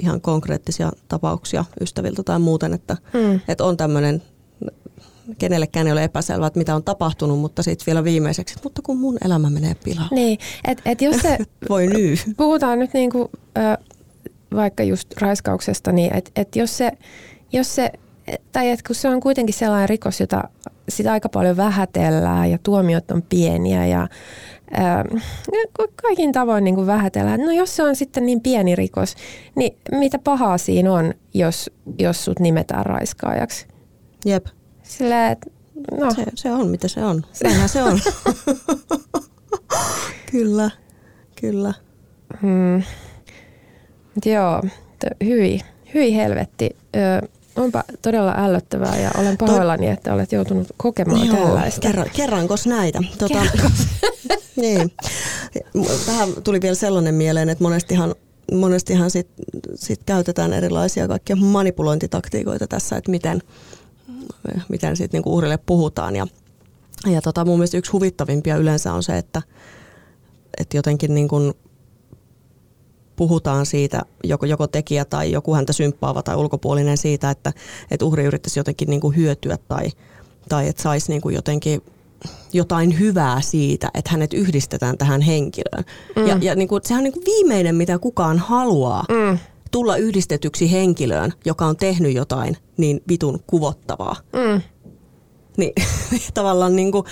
ihan 0.03 0.21
konkreettisia 0.21 0.93
tapauksia 1.09 1.65
ystäviltä 1.81 2.23
tai 2.23 2.39
muuten, 2.39 2.75
että, 2.75 2.97
mm. 3.13 3.41
että 3.49 3.65
on 3.65 3.77
tämmöinen 3.77 4.23
kenellekään 5.39 5.87
ei 5.87 5.93
ole 5.93 6.05
epäselvää, 6.05 6.47
että 6.47 6.59
mitä 6.59 6.75
on 6.75 6.85
tapahtunut, 6.85 7.39
mutta 7.39 7.63
sitten 7.63 7.87
vielä 7.87 8.05
viimeiseksi, 8.05 8.55
mutta 8.65 8.83
kun 8.83 8.99
mun 8.99 9.19
elämä 9.25 9.51
menee 9.51 9.75
pilalle. 9.85 10.09
Niin, 10.11 10.39
että 10.69 10.91
et 10.91 11.03
jos 11.03 11.17
se... 11.17 11.39
Voi 11.69 11.87
nyy. 11.87 12.17
Puhutaan 12.37 12.79
nyt 12.79 12.95
niinku, 12.95 13.31
vaikka 14.55 14.83
just 14.83 15.09
raiskauksesta, 15.21 15.93
niin 15.93 16.17
että 16.17 16.31
et 16.37 16.57
jos 16.57 16.77
se, 16.77 16.93
jos 17.53 17.75
se 17.75 17.93
tai 18.53 18.71
että 18.71 18.87
kun 18.87 18.97
se 18.97 19.09
on 19.09 19.21
kuitenkin 19.21 19.55
sellainen 19.55 19.89
rikos, 19.89 20.21
jota 20.21 20.45
sitä 20.89 21.13
aika 21.13 21.29
paljon 21.29 21.57
vähätellään 21.57 22.51
ja 22.51 22.59
tuomiot 22.63 23.11
on 23.11 23.23
pieniä 23.23 23.87
ja 23.87 24.09
kaikin 26.03 26.33
tavoin 26.33 26.65
niin 26.65 26.75
kuin 26.75 26.87
vähätellään. 26.87 27.41
No 27.41 27.53
jos 27.53 27.77
se 27.77 27.83
on 27.83 27.97
sitten 27.97 28.27
niin 28.27 28.41
pieni 28.41 28.77
rikos, 28.77 29.15
niin 29.57 29.77
mitä 29.91 30.19
pahaa 30.19 30.59
siinä 30.59 30.93
on, 30.93 31.15
jos, 31.35 31.71
jos 31.99 32.25
sut 32.25 32.41
nimetään 32.41 32.87
raiskaajaksi? 32.87 33.67
Jep. 34.25 34.47
Sillä, 34.83 35.31
et, 35.31 35.39
no. 36.01 36.11
se, 36.11 36.25
se 36.35 36.53
on 36.53 36.69
mitä 36.69 36.89
se 36.89 37.05
on. 37.05 37.23
Sehän 37.33 37.69
se 37.69 37.83
on. 37.83 38.01
kyllä, 40.33 40.71
kyllä. 41.41 41.75
Hmm. 42.43 42.83
Joo, 44.27 44.63
hyvin, 45.25 45.61
hyvin 45.95 46.15
helvetti. 46.15 46.77
Ö, 46.97 47.29
onpa 47.57 47.85
todella 48.03 48.35
ällöttävää 48.39 48.97
ja 49.01 49.11
olen 49.19 49.37
pahoillani, 49.37 49.89
että 49.89 50.15
olet 50.15 50.33
joutunut 50.33 50.69
kokemaan 50.77 51.27
Joo, 51.27 51.37
tällaista. 51.37 51.81
Kerran, 51.81 52.07
kerrankos 52.17 52.67
näitä? 52.67 53.01
Tota, 53.19 53.39
niin. 54.57 54.93
Tähän 56.07 56.29
tuli 56.45 56.61
vielä 56.61 56.75
sellainen 56.75 57.15
mieleen, 57.15 57.49
että 57.49 57.65
monestihan, 57.65 58.15
monestihan 58.53 59.11
sit, 59.11 59.29
sit 59.75 60.01
käytetään 60.07 60.53
erilaisia 60.53 61.09
kaikkia 61.09 61.37
manipulointitaktiikoita 61.37 62.67
tässä, 62.67 62.97
että 62.97 63.11
miten, 63.11 63.43
miten 64.69 64.97
sit 64.97 65.13
niinku 65.13 65.35
uhrille 65.35 65.59
puhutaan. 65.67 66.17
Ja, 66.17 66.27
ja 67.07 67.23
tota, 67.23 67.45
mun 67.45 67.59
mielestä 67.59 67.77
yksi 67.77 67.93
huvittavimpia 67.93 68.57
yleensä 68.57 68.93
on 68.93 69.03
se, 69.03 69.19
että, 69.19 69.43
että 70.59 70.77
jotenkin 70.77 71.15
niin 71.15 71.29
kuin 71.29 71.55
puhutaan 73.17 73.67
siitä, 73.67 74.03
joko, 74.25 74.47
joko 74.47 74.67
tekijä 74.67 75.05
tai 75.05 75.33
joku 75.33 75.55
häntä 75.55 75.73
symppaava 75.73 76.23
tai 76.23 76.37
ulkopuolinen 76.37 76.97
siitä, 76.97 77.31
että, 77.31 77.53
että 77.91 78.05
uhri 78.05 78.25
yrittäisi 78.25 78.61
jotenkin 78.61 78.91
niin 78.91 79.01
kuin 79.01 79.17
hyötyä 79.17 79.59
tai, 79.69 79.91
tai 80.49 80.69
että 80.69 80.83
saisi 80.83 81.13
niin 81.13 81.21
kuin 81.21 81.35
jotenkin 81.35 81.83
jotain 82.53 82.99
hyvää 82.99 83.41
siitä, 83.41 83.91
että 83.95 84.11
hänet 84.11 84.35
yhdistetään 84.35 84.99
tähän 84.99 85.21
henkilöön. 85.21 85.85
Mm. 86.17 86.27
Ja, 86.27 86.39
ja 86.41 86.55
niin 86.55 86.69
kuin, 86.69 86.81
sehän 86.85 87.01
on 87.01 87.05
niin 87.05 87.13
kuin 87.13 87.25
viimeinen, 87.27 87.75
mitä 87.75 87.99
kukaan 87.99 88.39
haluaa. 88.39 89.05
Mm. 89.09 89.39
Tulla 89.71 89.97
yhdistetyksi 89.97 90.73
henkilöön, 90.73 91.33
joka 91.45 91.67
on 91.67 91.77
tehnyt 91.77 92.15
jotain 92.15 92.57
niin 92.77 93.01
vitun 93.09 93.41
kuvottavaa. 93.47 94.17
Mm. 94.33 94.63
Niin 95.57 95.73
tavallaan 96.35 96.77
niin 96.77 96.93
kuin, 96.93 97.05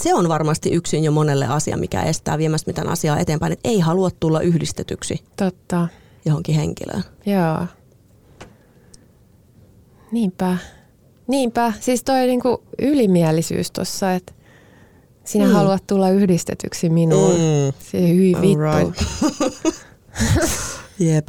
se 0.00 0.14
on 0.14 0.28
varmasti 0.28 0.70
yksin 0.70 1.04
jo 1.04 1.10
monelle 1.12 1.46
asia, 1.46 1.76
mikä 1.76 2.02
estää 2.02 2.38
viemästä 2.38 2.68
mitään 2.68 2.88
asiaa 2.88 3.18
eteenpäin, 3.18 3.52
että 3.52 3.68
ei 3.68 3.80
halua 3.80 4.10
tulla 4.20 4.40
yhdistetyksi 4.40 5.24
Totta. 5.36 5.88
johonkin 6.24 6.54
henkilöön. 6.54 7.02
Joo. 7.26 7.66
Niinpä. 10.12 10.58
Niinpä. 11.30 11.72
Siis 11.80 12.04
toi 12.04 12.26
niinku 12.26 12.62
ylimielisyys 12.78 13.70
tuossa, 13.70 14.12
että 14.12 14.32
sinä 15.24 15.44
mm. 15.44 15.52
haluat 15.52 15.86
tulla 15.86 16.10
yhdistetyksi 16.10 16.88
minuun. 16.88 17.34
Mm. 17.34 17.72
Se 17.78 18.08
hyvin 18.08 18.40
vittu. 18.40 18.58
Right. 18.60 19.02
Jep. 20.98 21.28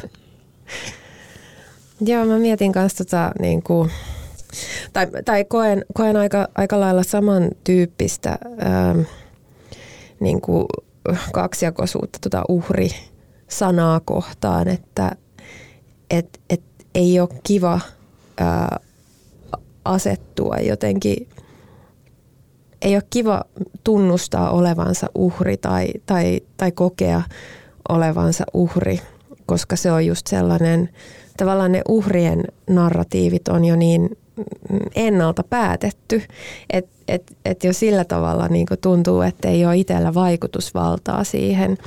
Joo, 2.02 2.26
mä 2.26 2.38
mietin 2.38 2.72
kanssa 2.72 3.06
tota, 3.06 3.32
niinku, 3.40 3.88
tai, 4.94 5.08
tai 5.26 5.46
koen, 5.46 5.86
koen 5.94 6.18
aika, 6.18 6.48
aika 6.56 6.80
lailla 6.80 7.04
samantyyppistä 7.04 8.38
ähm, 8.66 9.00
niin 10.20 10.42
kuin 10.42 10.66
kaksijakoisuutta 11.34 12.20
tuota 12.22 12.44
uhri-sanaa 12.50 14.00
kohtaan, 14.00 14.68
että 14.68 15.12
et, 16.10 16.40
et 16.50 16.62
ei 16.96 17.20
ole 17.20 17.30
kiva 17.44 17.80
ää, 18.38 18.80
asettua 19.86 20.58
jotenkin, 20.58 21.28
ei 22.82 22.96
ole 22.96 23.04
kiva 23.10 23.44
tunnustaa 23.84 24.52
olevansa 24.52 25.08
uhri 25.16 25.58
tai, 25.58 25.88
tai, 26.06 26.42
tai 26.58 26.72
kokea 26.72 27.22
olevansa 27.90 28.44
uhri, 28.54 29.02
koska 29.46 29.76
se 29.76 29.92
on 29.92 30.06
just 30.06 30.28
sellainen, 30.28 30.90
tavallaan 31.38 31.72
ne 31.72 31.82
uhrien 31.88 32.44
narratiivit 32.70 33.48
on 33.48 33.66
jo 33.66 33.76
niin 33.76 34.18
ennalta 34.96 35.44
päätetty, 35.44 36.22
että 36.70 36.92
et, 37.08 37.38
et 37.46 37.64
jo 37.64 37.74
sillä 37.74 38.06
tavalla 38.06 38.48
niin 38.48 38.68
tuntuu, 38.82 39.22
että 39.22 39.48
ei 39.48 39.66
ole 39.66 39.78
itsellä 39.78 40.14
vaikutusvaltaa 40.14 41.24
siihen, 41.24 41.78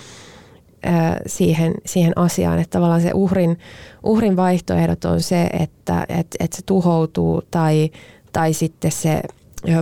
siihen, 1.27 1.75
siihen 1.87 2.13
asiaan, 2.19 2.59
että 2.59 2.79
tavallaan 2.79 3.01
se 3.01 3.11
uhrin, 3.15 3.59
uhrin 4.03 4.37
vaihtoehdot 4.37 5.05
on 5.05 5.21
se, 5.21 5.43
että 5.43 6.07
et, 6.09 6.27
et 6.41 6.53
se 6.53 6.63
tuhoutuu 6.67 7.43
tai, 7.51 7.91
tai 8.33 8.53
sitten 8.53 8.93
se 8.93 9.23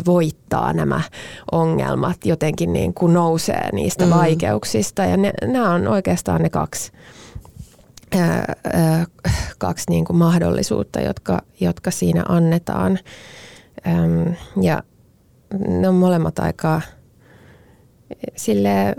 voittaa 0.07 0.73
nämä 0.73 1.01
ongelmat, 1.53 2.17
jotenkin 2.25 2.73
niin 2.73 2.95
kuin 2.95 3.15
nousee 3.15 3.69
niistä 3.73 4.05
mm. 4.05 4.11
vaikeuksista 4.11 5.05
ja 5.05 5.17
ne, 5.17 5.33
nämä 5.47 5.75
on 5.75 5.89
oikeastaan 5.89 6.43
ne 6.43 6.51
kaksi 6.51 6.93
kaksi 9.59 9.85
niin 9.89 10.05
kuin 10.05 10.17
mahdollisuutta, 10.17 11.01
jotka, 11.01 11.43
jotka 11.61 11.91
siinä 11.91 12.25
annetaan. 12.29 12.99
Ja 14.63 14.83
ne 15.69 15.89
on 15.89 15.95
molemmat 15.95 16.39
aika 16.39 16.81
sille 18.37 18.97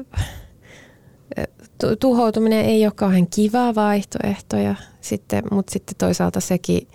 tuhoutuminen 1.99 2.65
ei 2.65 2.85
ole 2.85 2.93
kauhean 2.95 3.27
kiva 3.27 3.75
vaihtoehto, 3.75 4.57
ja 4.57 4.75
sitten, 5.01 5.43
mutta 5.51 5.73
sitten 5.73 5.95
toisaalta 5.97 6.39
sekin 6.39 6.87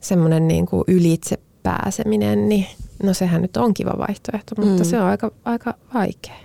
semmoinen 0.00 0.48
niin 0.48 0.66
kuin 0.66 0.84
ylitse 0.88 1.38
pääseminen, 1.62 2.48
niin 2.48 2.66
no 3.02 3.14
sehän 3.14 3.42
nyt 3.42 3.56
on 3.56 3.74
kiva 3.74 3.94
vaihtoehto, 3.98 4.54
mutta 4.58 4.84
mm. 4.84 4.90
se 4.90 5.00
on 5.00 5.06
aika, 5.06 5.30
aika 5.44 5.74
vaikea. 5.94 6.36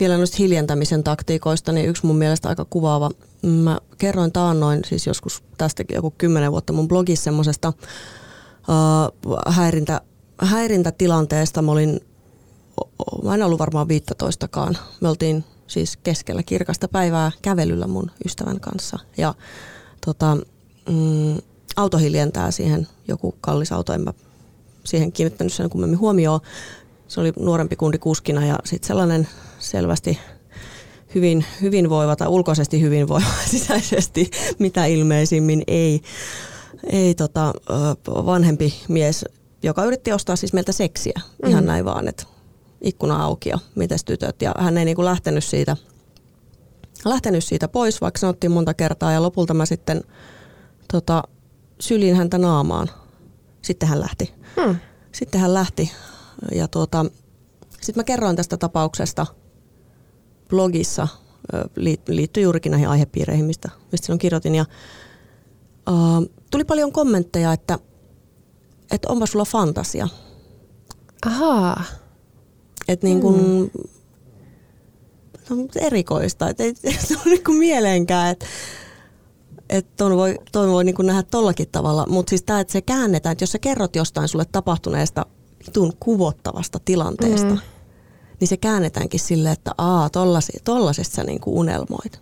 Vielä 0.00 0.16
noista 0.16 0.36
hiljentämisen 0.38 1.04
taktiikoista, 1.04 1.72
niin 1.72 1.88
yksi 1.88 2.06
mun 2.06 2.16
mielestä 2.16 2.48
aika 2.48 2.66
kuvaava 2.70 3.10
Mä 3.46 3.78
kerroin 3.98 4.32
taannoin, 4.32 4.80
siis 4.84 5.06
joskus 5.06 5.42
tästäkin 5.58 5.94
joku 5.94 6.14
kymmenen 6.18 6.52
vuotta 6.52 6.72
mun 6.72 6.88
blogissa 6.88 7.24
semmoisesta 7.24 7.72
uh, 9.28 9.36
häirintä, 9.48 10.00
häirintätilanteesta. 10.40 11.62
Mä 11.62 11.72
olin, 11.72 12.00
mä 13.22 13.34
en 13.34 13.42
ollut 13.42 13.58
varmaan 13.58 13.86
15kaan. 13.86 14.76
Me 15.00 15.08
oltiin 15.08 15.44
siis 15.66 15.96
keskellä 15.96 16.42
kirkasta 16.42 16.88
päivää 16.88 17.32
kävelyllä 17.42 17.86
mun 17.86 18.10
ystävän 18.24 18.60
kanssa. 18.60 18.98
Ja 19.16 19.34
tota, 20.06 20.36
mm, 20.90 21.36
auto 21.76 21.98
hiljentää 21.98 22.50
siihen, 22.50 22.88
joku 23.08 23.34
kallis 23.40 23.72
auto, 23.72 23.92
en 23.92 24.00
mä 24.00 24.12
siihen 24.84 25.12
kiinnittänyt 25.12 25.52
sen 25.52 25.70
kummemmin 25.70 25.98
huomioon. 25.98 26.40
Se 27.08 27.20
oli 27.20 27.32
nuorempi 27.38 27.76
kundi 27.76 27.98
kuskina 27.98 28.46
ja 28.46 28.58
sitten 28.64 28.88
sellainen 28.88 29.28
selvästi 29.58 30.18
hyvin, 31.14 31.44
hyvinvoiva 31.62 32.16
tai 32.16 32.28
ulkoisesti 32.28 32.80
hyvinvoiva 32.80 33.26
sisäisesti, 33.50 34.30
mitä 34.58 34.86
ilmeisimmin 34.86 35.62
ei, 35.66 36.00
ei 36.92 37.14
tota, 37.14 37.52
vanhempi 38.06 38.74
mies, 38.88 39.24
joka 39.62 39.84
yritti 39.84 40.12
ostaa 40.12 40.36
siis 40.36 40.52
meiltä 40.52 40.72
seksiä. 40.72 41.20
Mm. 41.42 41.50
Ihan 41.50 41.66
näin 41.66 41.84
vaan, 41.84 42.08
että 42.08 42.24
ikkuna 42.84 43.24
auki 43.24 43.48
ja 43.48 43.58
mites 43.74 44.04
tytöt. 44.04 44.42
Ja 44.42 44.54
hän 44.58 44.78
ei 44.78 44.84
niinku 44.84 45.04
lähtenyt 45.04 45.44
siitä, 45.44 45.76
lähtenyt 47.04 47.44
siitä 47.44 47.68
pois, 47.68 48.00
vaikka 48.00 48.20
sanottiin 48.20 48.52
monta 48.52 48.74
kertaa. 48.74 49.12
Ja 49.12 49.22
lopulta 49.22 49.54
mä 49.54 49.66
sitten 49.66 50.02
tota, 50.92 51.22
sylin 51.80 52.16
häntä 52.16 52.38
naamaan. 52.38 52.90
Sitten 53.62 53.88
hän 53.88 54.00
lähti. 54.00 54.34
Mm. 54.56 54.76
Sitten 55.12 55.40
hän 55.40 55.54
lähti. 55.54 55.92
Ja 56.52 56.68
tuota, 56.68 57.06
sitten 57.70 58.00
mä 58.00 58.04
kerroin 58.04 58.36
tästä 58.36 58.56
tapauksesta– 58.56 59.26
blogissa 60.48 61.08
liittyy 62.06 62.42
juurikin 62.42 62.70
näihin 62.70 62.88
aihepiireihin, 62.88 63.44
mistä, 63.44 63.70
mistä 63.92 64.06
silloin 64.06 64.18
kirjoitin. 64.18 64.54
Ja, 64.54 64.64
uh, 65.90 66.30
tuli 66.50 66.64
paljon 66.64 66.92
kommentteja, 66.92 67.52
että, 67.52 67.78
että 68.90 69.08
onpa 69.08 69.26
sulla 69.26 69.44
fantasia. 69.44 70.08
Ahaa. 71.26 71.84
Että 72.88 73.06
niin 73.06 73.20
kuin, 73.20 73.36
mm. 73.40 73.70
no, 75.50 75.56
erikoista, 75.76 76.48
että 76.48 76.62
ei 76.64 76.74
se 76.74 77.14
ole 77.14 77.24
niin 77.24 77.44
kuin 77.44 77.58
mieleenkään, 77.58 78.30
että 78.30 78.46
että 79.70 79.92
ton 79.96 80.16
voi, 80.16 80.38
ton 80.52 80.70
voi 80.70 80.84
niin 80.84 80.94
kuin 80.94 81.06
nähdä 81.06 81.22
tollakin 81.22 81.68
tavalla. 81.72 82.06
Mutta 82.08 82.30
siis 82.30 82.42
tämä, 82.42 82.60
että 82.60 82.72
se 82.72 82.82
käännetään, 82.82 83.32
että 83.32 83.42
jos 83.42 83.52
sä 83.52 83.58
kerrot 83.58 83.96
jostain 83.96 84.28
sulle 84.28 84.44
tapahtuneesta 84.52 85.26
vitun 85.66 85.92
kuvottavasta 86.00 86.78
tilanteesta, 86.84 87.54
mm 87.54 87.58
niin 88.40 88.48
se 88.48 88.56
käännetäänkin 88.56 89.20
sille, 89.20 89.50
että 89.50 89.74
aa, 89.78 90.10
tollasesta 90.64 91.14
sä 91.14 91.24
niin 91.24 91.40
kuin 91.40 91.56
unelmoit. 91.56 92.20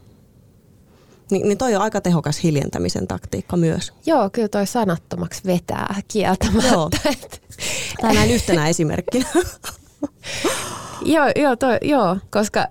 Ni, 1.31 1.38
niin 1.38 1.59
toi 1.59 1.75
on 1.75 1.83
aika 1.83 2.01
tehokas 2.01 2.42
hiljentämisen 2.42 3.07
taktiikka 3.07 3.57
myös. 3.57 3.92
Joo, 4.07 4.31
kyllä 4.31 4.48
toi 4.48 4.66
sanattomaksi 4.66 5.42
vetää 5.46 6.03
kieltämättä. 6.09 6.68
Joo. 6.72 6.90
Tämä 8.01 8.12
näin 8.12 8.31
yhtenä 8.31 8.68
esimerkkinä. 8.68 9.27
joo, 11.04 11.26
joo, 11.36 11.56
toi, 11.56 11.78
joo, 11.82 12.16
koska 12.30 12.66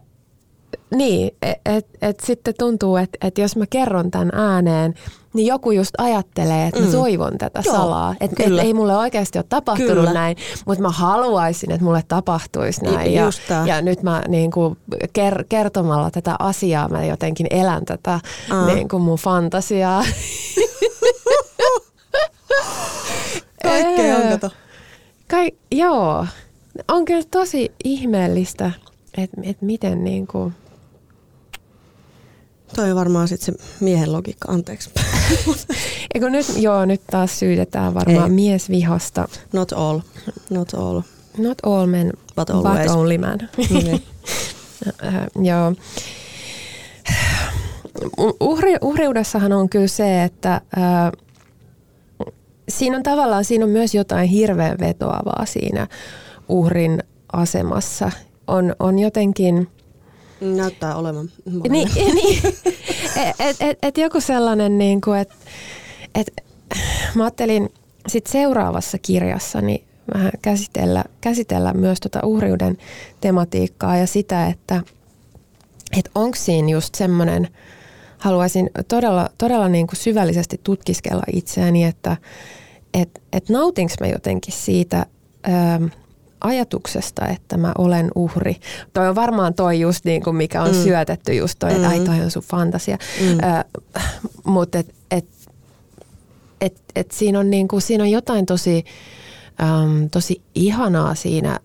niin, 0.95 1.31
että 1.41 1.75
et, 1.75 1.87
et 2.01 2.19
sitten 2.19 2.53
tuntuu, 2.57 2.97
että 2.97 3.27
et 3.27 3.37
jos 3.37 3.55
mä 3.55 3.65
kerron 3.69 4.11
tämän 4.11 4.31
ääneen, 4.33 4.93
niin 5.33 5.47
joku 5.47 5.71
just 5.71 5.91
ajattelee, 5.97 6.67
että 6.67 6.79
mä 6.79 6.85
mm. 6.85 6.91
toivon 6.91 7.37
tätä 7.37 7.61
Joo, 7.65 7.75
salaa. 7.75 8.15
Että 8.19 8.43
et 8.43 8.59
ei 8.59 8.73
mulle 8.73 8.97
oikeasti 8.97 9.37
ole 9.37 9.45
tapahtunut 9.49 9.93
kyllä. 9.93 10.13
näin, 10.13 10.37
mutta 10.65 10.81
mä 10.81 10.89
haluaisin, 10.89 11.71
että 11.71 11.83
mulle 11.83 12.03
tapahtuisi 12.07 12.83
näin. 12.83 13.13
Ja, 13.13 13.29
ja 13.65 13.81
nyt 13.81 14.03
mä 14.03 14.23
niin 14.27 14.51
kuin 14.51 14.77
ker- 15.19 15.45
kertomalla 15.49 16.11
tätä 16.11 16.35
asiaa 16.39 16.89
mä 16.89 17.05
jotenkin 17.05 17.47
elän 17.49 17.85
tätä 17.85 18.19
uh. 18.51 18.65
niin 18.73 18.89
kuin 18.89 19.03
mun 19.03 19.17
fantasiaa. 19.17 20.03
Kaikkea 23.63 24.17
on 24.17 24.29
kato. 24.29 24.49
Kai, 25.29 25.51
joo, 25.71 26.25
on 26.87 27.05
kyllä 27.05 27.23
tosi 27.31 27.71
ihmeellistä, 27.83 28.71
että 29.17 29.41
et 29.43 29.61
miten 29.61 30.03
niin 30.03 30.27
kuin, 30.27 30.53
Toi 32.75 32.91
on 32.91 32.97
varmaan 32.97 33.27
sitten 33.27 33.55
se 33.55 33.63
miehen 33.79 34.11
logiikka, 34.11 34.51
anteeksi. 34.51 34.89
Eikö 36.13 36.29
nyt, 36.29 36.45
joo, 36.57 36.85
nyt 36.85 37.01
taas 37.11 37.39
syytetään 37.39 37.93
varmaan 37.93 38.29
Ei. 38.29 38.35
miesvihosta. 38.35 39.27
Not 39.53 39.73
all. 39.73 39.99
Not 40.49 40.73
all. 40.73 41.01
Not 41.37 41.57
all 41.63 41.85
men, 41.85 42.13
but, 42.35 42.47
but 42.47 42.91
only 42.95 43.17
man. 43.17 43.39
Niin. 43.69 44.03
joo. 45.49 45.73
Uhri, 48.39 48.75
uhriudessahan 48.81 49.51
on 49.53 49.69
kyllä 49.69 49.87
se, 49.87 50.23
että 50.23 50.53
äh, 50.53 51.11
siinä 52.69 52.97
on 52.97 53.03
tavallaan 53.03 53.45
siinä 53.45 53.65
on 53.65 53.71
myös 53.71 53.95
jotain 53.95 54.29
hirveän 54.29 54.77
vetoavaa 54.79 55.45
siinä 55.45 55.87
uhrin 56.51 57.03
asemassa. 57.33 58.11
On, 58.47 58.75
on 58.79 58.99
jotenkin– 58.99 59.67
Näyttää 60.41 60.95
olevan. 60.95 61.29
Niin, 61.69 61.89
niin. 62.15 62.41
et, 63.39 63.57
et, 63.59 63.77
et 63.81 63.97
joku 63.97 64.21
sellainen, 64.21 64.77
niin 64.77 65.01
kuin, 65.01 65.19
että 65.19 65.35
et, 66.15 66.31
mä 67.15 67.23
ajattelin 67.23 67.69
sit 68.07 68.27
seuraavassa 68.27 68.97
kirjassani 68.97 69.83
vähän 70.13 70.31
käsitellä, 70.41 71.03
käsitellä 71.21 71.73
myös 71.73 71.99
tuota 71.99 72.19
uhriuden 72.23 72.77
tematiikkaa 73.21 73.97
ja 73.97 74.07
sitä, 74.07 74.47
että 74.47 74.81
et 75.97 76.11
onko 76.15 76.35
siinä 76.35 76.69
just 76.69 76.95
semmoinen, 76.95 77.47
haluaisin 78.17 78.69
todella, 78.87 79.29
todella 79.37 79.69
niin 79.69 79.87
kuin 79.87 79.97
syvällisesti 79.97 80.59
tutkiskella 80.63 81.23
itseäni, 81.33 81.83
että 81.83 82.17
et, 82.93 83.21
et 83.33 83.49
nautinko 83.49 83.93
mä 83.99 84.07
jotenkin 84.07 84.53
siitä, 84.53 85.05
ää, 85.43 85.79
ajatuksesta, 86.41 87.27
että 87.27 87.57
mä 87.57 87.71
olen 87.77 88.11
uhri. 88.15 88.55
Toi 88.93 89.09
on 89.09 89.15
varmaan 89.15 89.53
toi 89.53 89.79
just 89.79 90.05
niin 90.05 90.23
kuin 90.23 90.35
mikä 90.35 90.63
on 90.63 90.75
mm. 90.75 90.83
syötetty 90.83 91.33
just 91.33 91.59
toi, 91.59 91.71
että 91.71 91.87
mm. 91.87 91.89
ai 91.89 91.99
toi 91.99 92.21
on 92.21 92.31
sun 92.31 92.43
fantasia. 92.43 92.97
Mm. 93.21 93.37
Äh, 93.43 93.65
Mutta 94.43 94.79
et, 94.79 94.95
et, 95.11 95.25
et, 96.61 96.81
et 96.95 97.11
siinä, 97.11 97.39
on 97.39 97.49
niin 97.49 97.67
kuin, 97.67 97.81
siinä 97.81 98.03
on 98.03 98.11
jotain 98.11 98.45
tosi, 98.45 98.85
äm, 99.61 100.09
tosi 100.09 100.41
ihanaa 100.55 101.15
siinä 101.15 101.59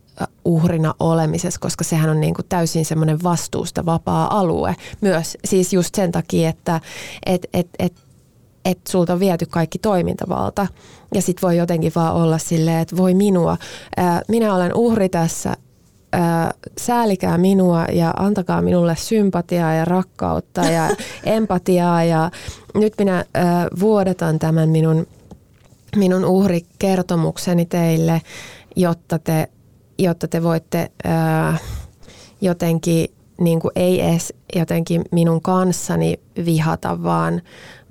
uhrina 0.44 0.94
olemisessa, 1.00 1.60
koska 1.60 1.84
sehän 1.84 2.10
on 2.10 2.20
niin 2.20 2.34
kuin 2.34 2.46
täysin 2.48 2.84
semmoinen 2.84 3.22
vastuusta 3.22 3.86
vapaa 3.86 4.38
alue 4.38 4.76
myös. 5.00 5.38
Siis 5.44 5.72
just 5.72 5.94
sen 5.94 6.12
takia, 6.12 6.48
että 6.48 6.80
et, 7.26 7.46
et, 7.54 7.68
et 7.78 7.92
että 8.70 8.90
sulta 8.92 9.12
on 9.12 9.20
viety 9.20 9.46
kaikki 9.46 9.78
toimintavalta. 9.78 10.66
Ja 11.14 11.22
sit 11.22 11.42
voi 11.42 11.56
jotenkin 11.56 11.92
vaan 11.96 12.14
olla 12.14 12.38
silleen, 12.38 12.78
että 12.78 12.96
voi 12.96 13.14
minua, 13.14 13.56
ää, 13.96 14.22
minä 14.28 14.54
olen 14.54 14.74
uhri 14.74 15.08
tässä, 15.08 15.56
ää, 16.12 16.54
säälikää 16.78 17.38
minua 17.38 17.84
ja 17.92 18.10
antakaa 18.16 18.62
minulle 18.62 18.96
sympatiaa 18.96 19.74
ja 19.74 19.84
rakkautta 19.84 20.60
ja 20.60 20.88
empatiaa. 21.36 22.04
Ja 22.04 22.30
nyt 22.74 22.94
minä 22.98 23.24
ää, 23.34 23.68
vuodetan 23.80 24.38
tämän 24.38 24.68
minun, 24.68 25.06
minun 25.96 26.24
uhrikertomukseni 26.24 27.66
teille, 27.66 28.22
jotta 28.76 29.18
te, 29.18 29.48
jotta 29.98 30.28
te 30.28 30.42
voitte 30.42 30.90
ää, 31.04 31.58
jotenkin 32.40 33.15
niin 33.40 33.60
kuin 33.60 33.72
ei 33.76 34.00
edes 34.00 34.34
jotenkin 34.56 35.02
minun 35.12 35.42
kanssani 35.42 36.20
vihata, 36.44 37.02
vaan, 37.02 37.42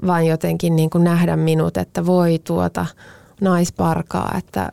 vaan 0.07 0.25
jotenkin 0.25 0.75
niin 0.75 0.89
kuin 0.89 1.03
nähdä 1.03 1.35
minut, 1.35 1.77
että 1.77 2.05
voi 2.05 2.39
tuota 2.43 2.85
naisparkaa, 3.41 4.35
että 4.37 4.71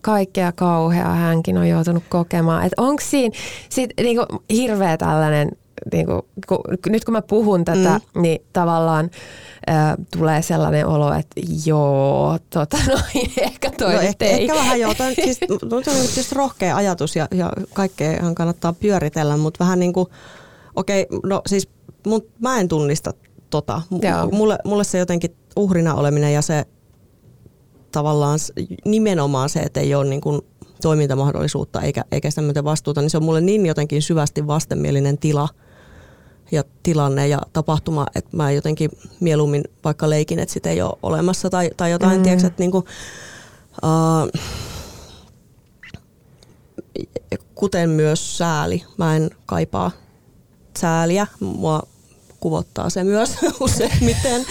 kaikkea 0.00 0.52
kauheaa 0.52 1.14
hänkin 1.14 1.58
on 1.58 1.68
joutunut 1.68 2.04
kokemaan. 2.08 2.64
Että 2.64 2.82
onko 2.82 3.02
siinä 3.06 3.36
sit, 3.68 3.90
niin 4.02 4.16
kuin 4.16 4.40
hirveä 4.50 4.96
tällainen, 4.96 5.50
niin 5.92 6.06
kuin, 6.06 6.22
kun, 6.48 6.58
nyt 6.88 7.04
kun 7.04 7.12
mä 7.12 7.22
puhun 7.22 7.64
tätä, 7.64 8.00
mm. 8.14 8.22
niin 8.22 8.42
tavallaan 8.52 9.10
tulee 10.16 10.42
sellainen 10.42 10.86
olo, 10.86 11.12
että 11.12 11.40
joo, 11.66 12.38
tota 12.50 12.76
noin, 12.88 13.32
ehkä 13.36 13.70
toi 13.70 13.94
no, 13.94 14.00
ehkä, 14.00 14.24
ei. 14.24 14.42
ehkä 14.42 14.54
vähän 14.54 14.80
joo, 14.80 14.94
toi, 14.94 15.14
siis, 15.14 15.38
toi 15.68 15.78
on 15.78 15.82
tietysti 15.82 16.34
rohkea 16.34 16.76
ajatus 16.76 17.16
ja, 17.16 17.28
ja 17.30 17.52
kaikkeahan 17.74 18.34
kannattaa 18.34 18.72
pyöritellä, 18.72 19.36
mutta 19.36 19.64
vähän 19.64 19.80
niin 19.80 19.92
kuin, 19.92 20.06
okei, 20.76 21.06
okay, 21.10 21.20
no 21.24 21.42
siis 21.46 21.68
mut, 22.06 22.28
mä 22.38 22.60
en 22.60 22.68
tunnista 22.68 23.14
tota. 23.50 23.82
Mulle, 24.32 24.58
mulle 24.64 24.84
se 24.84 24.98
jotenkin 24.98 25.36
uhrina 25.56 25.94
oleminen 25.94 26.34
ja 26.34 26.42
se 26.42 26.64
tavallaan 27.92 28.38
nimenomaan 28.84 29.48
se, 29.48 29.60
että 29.60 29.80
ei 29.80 29.94
ole 29.94 30.04
niin 30.04 30.20
kuin 30.20 30.40
toimintamahdollisuutta 30.82 31.80
eikä, 31.80 32.04
eikä 32.12 32.30
sitä 32.30 32.64
vastuuta, 32.64 33.00
niin 33.00 33.10
se 33.10 33.16
on 33.16 33.24
mulle 33.24 33.40
niin 33.40 33.66
jotenkin 33.66 34.02
syvästi 34.02 34.46
vastenmielinen 34.46 35.18
tila 35.18 35.48
ja 36.52 36.64
tilanne 36.82 37.28
ja 37.28 37.38
tapahtuma, 37.52 38.06
että 38.14 38.36
mä 38.36 38.50
jotenkin 38.50 38.90
mieluummin 39.20 39.64
vaikka 39.84 40.10
leikin, 40.10 40.38
että 40.38 40.52
sitä 40.52 40.70
ei 40.70 40.82
ole 40.82 40.98
olemassa 41.02 41.50
tai, 41.50 41.70
tai 41.76 41.90
jotain, 41.90 42.16
mm. 42.16 42.22
tiedätkö, 42.22 42.46
että 42.46 42.62
niin 42.62 42.70
kuin, 42.70 42.84
uh, 43.82 44.40
kuten 47.54 47.90
myös 47.90 48.38
sääli. 48.38 48.84
Mä 48.96 49.16
en 49.16 49.30
kaipaa 49.46 49.90
sääliä. 50.78 51.26
Mua 51.40 51.82
kuvottaa 52.40 52.90
se 52.90 53.04
myös 53.04 53.36
useimmiten. 53.60 54.46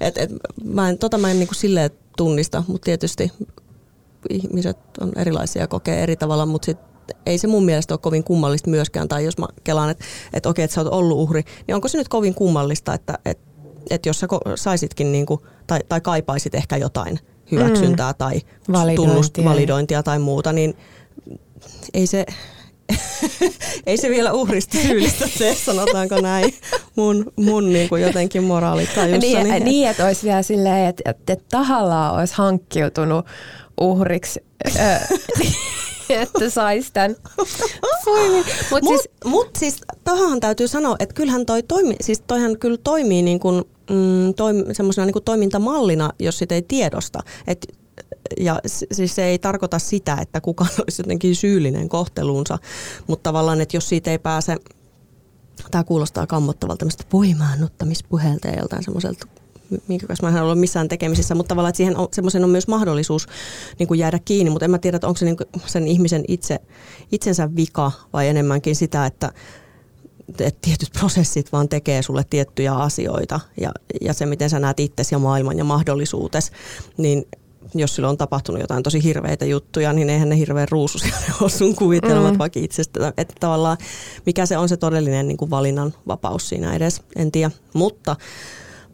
et, 0.00 0.18
et, 0.18 0.30
mä 0.64 0.88
en, 0.88 0.98
tota 0.98 1.18
mä 1.18 1.30
en 1.30 1.38
niinku 1.38 1.54
silleen 1.54 1.90
tunnista, 2.16 2.64
mutta 2.66 2.84
tietysti 2.84 3.32
ihmiset 4.30 4.78
on 5.00 5.12
erilaisia 5.16 5.62
ja 5.62 5.68
kokee 5.68 6.02
eri 6.02 6.16
tavalla, 6.16 6.46
mutta 6.46 6.66
sit 6.66 6.78
ei 7.26 7.38
se 7.38 7.46
mun 7.46 7.64
mielestä 7.64 7.94
ole 7.94 8.00
kovin 8.02 8.24
kummallista 8.24 8.70
myöskään. 8.70 9.08
Tai 9.08 9.24
jos 9.24 9.38
mä 9.38 9.46
kelaan, 9.64 9.90
että 9.90 10.04
et 10.32 10.46
okei, 10.46 10.64
että 10.64 10.74
sä 10.74 10.80
oot 10.80 10.92
ollut 10.92 11.18
uhri, 11.18 11.42
niin 11.66 11.74
onko 11.74 11.88
se 11.88 11.98
nyt 11.98 12.08
kovin 12.08 12.34
kummallista, 12.34 12.94
että 12.94 13.18
et, 13.24 13.38
et 13.90 14.06
jos 14.06 14.20
sä 14.20 14.26
saisitkin 14.54 15.12
niinku, 15.12 15.46
tai, 15.66 15.78
tai 15.88 16.00
kaipaisit 16.00 16.54
ehkä 16.54 16.76
jotain 16.76 17.18
hyväksyntää 17.52 18.12
mm. 18.12 18.16
tai 18.18 18.40
validointia. 18.72 19.44
validointia 19.44 20.02
tai 20.02 20.18
muuta, 20.18 20.52
niin 20.52 20.76
ei 21.94 22.06
se, 22.06 22.26
ei 23.86 23.96
se 23.96 24.08
vielä 24.10 24.32
uhrista 24.32 24.78
syyllistä 24.78 25.28
se, 25.28 25.54
sanotaanko 25.54 26.20
näin, 26.20 26.54
mun, 26.96 27.32
mun 27.36 27.72
niin 27.72 27.88
kuin 27.88 28.02
jotenkin 28.02 28.44
moraalitajussa. 28.44 29.18
Niin, 29.18 29.44
niin, 29.44 29.64
niin, 29.64 29.88
että 29.88 30.06
olisi 30.06 30.26
vielä 30.26 30.42
silleen, 30.42 30.86
että, 30.86 31.10
että 31.10 31.36
tahallaan 31.50 32.14
olisi 32.14 32.34
hankkiutunut 32.36 33.26
uhriksi. 33.80 34.44
että 36.22 36.50
saisi 36.50 36.92
tämän. 36.92 37.16
Mutta 37.38 37.64
mut, 38.70 38.84
siis, 38.88 39.08
mut 39.24 39.48
siis 39.58 39.80
tohon 40.04 40.40
täytyy 40.40 40.68
sanoa, 40.68 40.96
että 40.98 41.14
kyllähän 41.14 41.46
toi 41.46 41.62
toimi, 41.62 41.96
siis 42.00 42.20
toihan 42.26 42.58
kyllä 42.58 42.78
toimii 42.84 43.22
niin 43.22 43.40
kuin, 43.40 43.64
mm, 43.90 44.34
toim, 44.34 44.64
semmoisena 44.72 45.06
niin 45.06 45.12
kuin 45.12 45.24
toimintamallina, 45.24 46.10
jos 46.18 46.38
sitä 46.38 46.54
ei 46.54 46.62
tiedosta. 46.62 47.20
Et 47.46 47.66
ja 48.40 48.60
siis 48.92 49.14
se 49.14 49.24
ei 49.24 49.38
tarkoita 49.38 49.78
sitä, 49.78 50.18
että 50.20 50.40
kukaan 50.40 50.70
olisi 50.82 51.02
jotenkin 51.02 51.36
syyllinen 51.36 51.88
kohteluunsa, 51.88 52.58
mutta 53.06 53.22
tavallaan, 53.22 53.60
että 53.60 53.76
jos 53.76 53.88
siitä 53.88 54.10
ei 54.10 54.18
pääse, 54.18 54.56
tämä 55.70 55.84
kuulostaa 55.84 56.26
kammottavalta 56.26 56.78
tämmöistä 56.78 57.04
voimaannuttamispuhelta 57.12 58.48
ja 58.48 58.58
joltain 58.58 58.84
semmoiselta 58.84 59.26
minkä 59.88 60.06
kanssa 60.06 60.30
mä 60.30 60.38
en 60.38 60.44
ole 60.44 60.54
missään 60.54 60.88
tekemisissä, 60.88 61.34
mutta 61.34 61.48
tavallaan, 61.48 61.70
että 61.70 61.76
siihen 61.76 61.96
on, 61.96 62.08
semmoisen 62.12 62.44
on 62.44 62.50
myös 62.50 62.68
mahdollisuus 62.68 63.26
niin 63.78 63.86
kuin 63.86 64.00
jäädä 64.00 64.18
kiinni, 64.24 64.50
mutta 64.50 64.64
en 64.64 64.70
mä 64.70 64.78
tiedä, 64.78 64.96
että 64.96 65.06
onko 65.06 65.18
se 65.18 65.24
niin 65.24 65.36
sen 65.66 65.86
ihmisen 65.86 66.24
itse, 66.28 66.58
itsensä 67.12 67.56
vika 67.56 67.92
vai 68.12 68.28
enemmänkin 68.28 68.76
sitä, 68.76 69.06
että, 69.06 69.32
että 70.28 70.60
tietyt 70.62 70.90
prosessit 70.98 71.52
vaan 71.52 71.68
tekee 71.68 72.02
sulle 72.02 72.24
tiettyjä 72.30 72.72
asioita 72.72 73.40
ja, 73.60 73.72
ja 74.00 74.12
se, 74.12 74.26
miten 74.26 74.50
sä 74.50 74.58
näet 74.58 74.80
itsesi 74.80 75.14
ja 75.14 75.18
maailman 75.18 75.58
ja 75.58 75.64
mahdollisuutes, 75.64 76.52
niin 76.96 77.26
jos 77.74 77.94
sillä 77.94 78.08
on 78.08 78.16
tapahtunut 78.16 78.60
jotain 78.60 78.82
tosi 78.82 79.04
hirveitä 79.04 79.44
juttuja, 79.44 79.92
niin 79.92 80.10
eihän 80.10 80.28
ne 80.28 80.38
hirveän 80.38 80.68
ruususia 80.70 81.14
ole 81.40 81.50
sun 81.50 81.76
kuvitelmat 81.76 82.32
mm. 82.32 82.38
vaikka 82.38 82.60
itsestä. 82.60 83.12
Että 83.16 83.34
tavallaan 83.40 83.76
mikä 84.26 84.46
se 84.46 84.58
on 84.58 84.68
se 84.68 84.76
todellinen 84.76 85.28
niin 85.28 85.36
kuin 85.36 85.50
valinnan 85.50 85.94
vapaus 86.08 86.48
siinä 86.48 86.74
edes, 86.74 87.02
en 87.16 87.32
tiedä. 87.32 87.50
Mutta, 87.72 88.16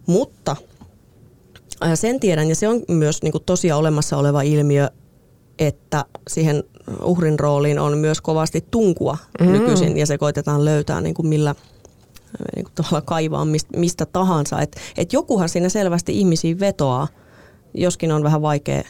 mutta 0.07 0.57
sen 1.95 2.21
tiedän, 2.21 2.49
ja 2.49 2.55
se 2.55 2.69
on 2.69 2.83
myös 2.89 3.23
niin 3.23 3.33
kuin 3.33 3.45
tosiaan 3.45 3.81
olemassa 3.81 4.17
oleva 4.17 4.43
ilmiö, 4.43 4.91
että 5.59 6.05
siihen 6.29 6.65
uhrin 7.03 7.41
rooliin 7.41 7.79
on 7.79 7.99
myös 7.99 8.21
kovasti 8.21 8.65
tunkua 8.71 9.17
mm. 9.41 9.53
nykyisin, 9.53 9.97
ja 9.97 10.07
se 10.07 10.19
koitetaan 10.19 10.65
löytää 10.65 11.01
niin 11.01 11.15
kuin 11.15 11.27
millä 11.27 11.55
niin 12.57 12.65
kuin 12.65 12.75
tavallaan 12.75 13.03
kaivaa 13.03 13.45
mistä, 13.45 13.79
mistä 13.79 14.07
tahansa. 14.07 14.61
Että 14.61 14.81
et 14.97 15.13
jokuhan 15.13 15.49
siinä 15.49 15.69
selvästi 15.69 16.19
ihmisiin 16.19 16.61
vetoaa, 16.61 17.09
joskin 17.75 18.13
on 18.13 18.23
vähän 18.23 18.43
vaikea 18.43 18.83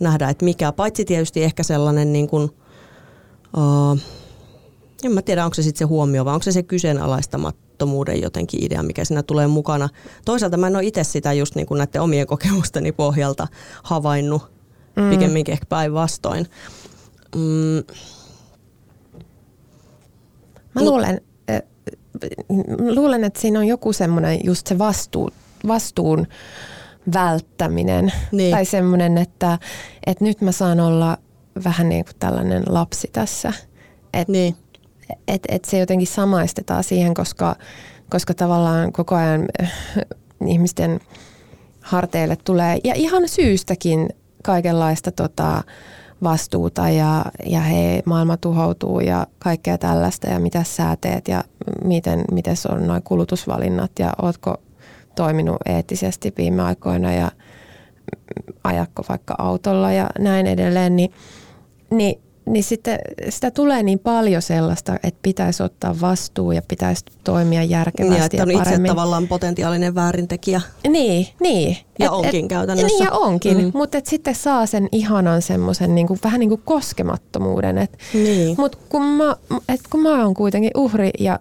nähdä, 0.00 0.28
että 0.28 0.44
mikä, 0.44 0.72
paitsi 0.72 1.04
tietysti 1.04 1.44
ehkä 1.44 1.62
sellainen 1.62 2.12
niin 2.12 2.28
kuin, 2.28 2.50
uh, 3.56 3.98
en 5.04 5.12
mä 5.12 5.22
tiedä, 5.22 5.44
onko 5.44 5.54
se 5.54 5.62
sitten 5.62 5.78
se 5.78 5.84
huomio, 5.84 6.24
vai 6.24 6.34
onko 6.34 6.44
se 6.44 6.52
se 6.52 6.62
kyseenalaistamattomuuden 7.78 8.22
jotenkin 8.22 8.64
idea, 8.64 8.82
mikä 8.82 9.04
siinä 9.04 9.22
tulee 9.22 9.46
mukana. 9.46 9.88
Toisaalta 10.24 10.56
mä 10.56 10.66
en 10.66 10.76
ole 10.76 10.84
itse 10.84 11.04
sitä 11.04 11.32
just 11.32 11.54
niin 11.54 11.66
kuin 11.66 11.78
näiden 11.78 12.02
omien 12.02 12.26
kokemusteni 12.26 12.92
pohjalta 12.92 13.48
havainnut, 13.82 14.42
mm. 14.96 15.10
pikemminkin 15.10 15.52
ehkä 15.52 15.66
päinvastoin. 15.68 16.46
Mm. 17.36 17.84
Mä 20.74 20.84
luulen, 20.84 21.20
äh, 21.50 21.62
luulen, 22.94 23.24
että 23.24 23.40
siinä 23.40 23.58
on 23.58 23.66
joku 23.66 23.92
semmoinen 23.92 24.40
just 24.44 24.66
se 24.66 24.78
vastuu, 24.78 25.30
vastuun 25.66 26.26
välttäminen. 27.12 28.12
Niin. 28.32 28.50
Tai 28.50 28.64
semmoinen, 28.64 29.18
että, 29.18 29.58
että 30.06 30.24
nyt 30.24 30.40
mä 30.40 30.52
saan 30.52 30.80
olla 30.80 31.18
vähän 31.64 31.88
niin 31.88 32.04
kuin 32.04 32.16
tällainen 32.18 32.62
lapsi 32.66 33.08
tässä. 33.12 33.52
Että 34.12 34.32
niin. 34.32 34.56
Et, 35.28 35.42
et 35.48 35.64
se 35.64 35.78
jotenkin 35.78 36.06
samaistetaan 36.06 36.84
siihen, 36.84 37.14
koska, 37.14 37.56
koska 38.10 38.34
tavallaan 38.34 38.92
koko 38.92 39.14
ajan 39.14 39.46
äh, 39.62 39.72
ihmisten 40.46 41.00
harteille 41.80 42.36
tulee, 42.44 42.78
ja 42.84 42.94
ihan 42.94 43.28
syystäkin 43.28 44.08
kaikenlaista 44.42 45.12
tota, 45.12 45.62
vastuuta 46.22 46.88
ja, 46.88 47.24
ja 47.46 47.60
hei, 47.60 48.02
maailma 48.04 48.36
tuhoutuu 48.36 49.00
ja 49.00 49.26
kaikkea 49.38 49.78
tällaista 49.78 50.30
ja 50.30 50.38
mitä 50.38 50.62
sä 50.62 50.96
teet 51.00 51.28
ja 51.28 51.44
miten, 51.84 52.24
miten 52.32 52.56
on 52.68 52.86
noin 52.86 53.02
kulutusvalinnat 53.02 53.90
ja 53.98 54.12
ootko 54.22 54.56
toiminut 55.16 55.56
eettisesti 55.66 56.32
viime 56.38 56.62
aikoina 56.62 57.12
ja 57.12 57.30
ajakko 58.64 59.04
vaikka 59.08 59.34
autolla 59.38 59.92
ja 59.92 60.10
näin 60.18 60.46
edelleen, 60.46 60.96
niin, 60.96 61.12
niin, 61.90 62.20
niin 62.48 62.64
sitten 62.64 62.98
sitä 63.28 63.50
tulee 63.50 63.82
niin 63.82 63.98
paljon 63.98 64.42
sellaista, 64.42 64.96
että 65.02 65.18
pitäisi 65.22 65.62
ottaa 65.62 65.96
vastuu 66.00 66.52
ja 66.52 66.62
pitäisi 66.68 67.04
toimia 67.24 67.62
järkevästi 67.62 68.14
niin, 68.14 68.24
että 68.24 68.42
on 68.42 68.50
ja 68.50 68.58
paremmin. 68.58 68.86
itse 68.86 68.94
tavallaan 68.94 69.28
potentiaalinen 69.28 69.94
väärintekijä. 69.94 70.60
Niin, 70.88 71.26
niin. 71.40 71.76
Ja 71.98 72.06
et, 72.06 72.12
onkin 72.12 72.44
et, 72.44 72.48
käytännössä. 72.48 72.86
Niin 72.86 73.04
ja 73.04 73.12
onkin, 73.12 73.56
mm. 73.64 73.70
mutta 73.74 73.98
sitten 74.04 74.34
saa 74.34 74.66
sen 74.66 74.88
ihanan 74.92 75.42
semmoisen 75.42 75.94
niinku, 75.94 76.18
vähän 76.24 76.40
niin 76.40 76.50
kuin 76.50 76.62
koskemattomuuden. 76.64 77.78
Et, 77.78 77.98
niin. 78.14 78.54
Mutta 78.58 78.78
kun 78.88 79.02
mä, 79.02 79.36
et 79.68 79.80
kun 79.90 80.02
mä 80.02 80.24
oon 80.24 80.34
kuitenkin 80.34 80.70
uhri 80.76 81.10
ja, 81.18 81.38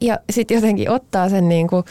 ja 0.00 0.18
sitten 0.30 0.54
jotenkin 0.54 0.90
ottaa 0.90 1.28
sen 1.28 1.48
niin 1.48 1.68
kuin, 1.68 1.84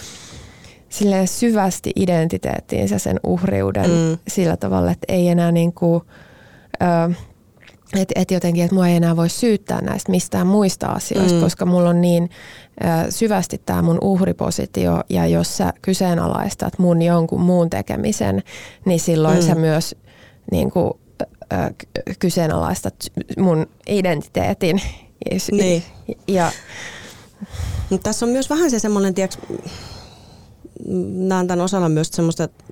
silleen 0.89 1.27
syvästi 1.27 1.91
identiteettiinsä 1.95 2.97
sen 2.99 3.19
uhriuden 3.23 3.89
mm. 3.89 4.17
sillä 4.27 4.57
tavalla, 4.57 4.91
että 4.91 5.13
ei 5.13 5.27
enää 5.27 5.51
niin 5.51 5.73
kuin, 5.73 6.03
että 7.95 8.13
et 8.15 8.31
jotenkin, 8.31 8.63
että 8.63 8.75
mua 8.75 8.87
ei 8.87 8.95
enää 8.95 9.15
voi 9.15 9.29
syyttää 9.29 9.81
näistä 9.81 10.11
mistään 10.11 10.47
muista 10.47 10.87
asioista, 10.87 11.37
mm. 11.37 11.43
koska 11.43 11.65
mulla 11.65 11.89
on 11.89 12.01
niin 12.01 12.29
ö, 12.83 13.11
syvästi 13.11 13.61
tämä 13.65 13.81
mun 13.81 13.97
uhripositio 14.01 15.03
ja 15.09 15.27
jos 15.27 15.57
sä 15.57 15.73
kyseenalaistat 15.81 16.79
mun 16.79 17.01
jonkun 17.01 17.41
muun 17.41 17.69
tekemisen, 17.69 18.43
niin 18.85 18.99
silloin 18.99 19.37
mm. 19.37 19.43
sä 19.43 19.55
myös 19.55 19.95
niin 20.51 20.71
kuin, 20.71 20.93
ö, 21.53 21.55
kyseenalaistat 22.19 22.95
mun 23.37 23.67
identiteetin. 23.89 24.81
Niin. 25.51 25.83
Ja, 26.27 26.51
Mutta 27.89 28.03
tässä 28.03 28.25
on 28.25 28.31
myös 28.31 28.49
vähän 28.49 28.71
se 28.71 28.79
semmoinen, 28.79 29.13
tiiäks, 29.13 29.37
näen 31.13 31.47
tämän 31.47 31.65
osana 31.65 31.89
myös 31.89 32.09
semmoista, 32.11 32.43
että, 32.43 32.63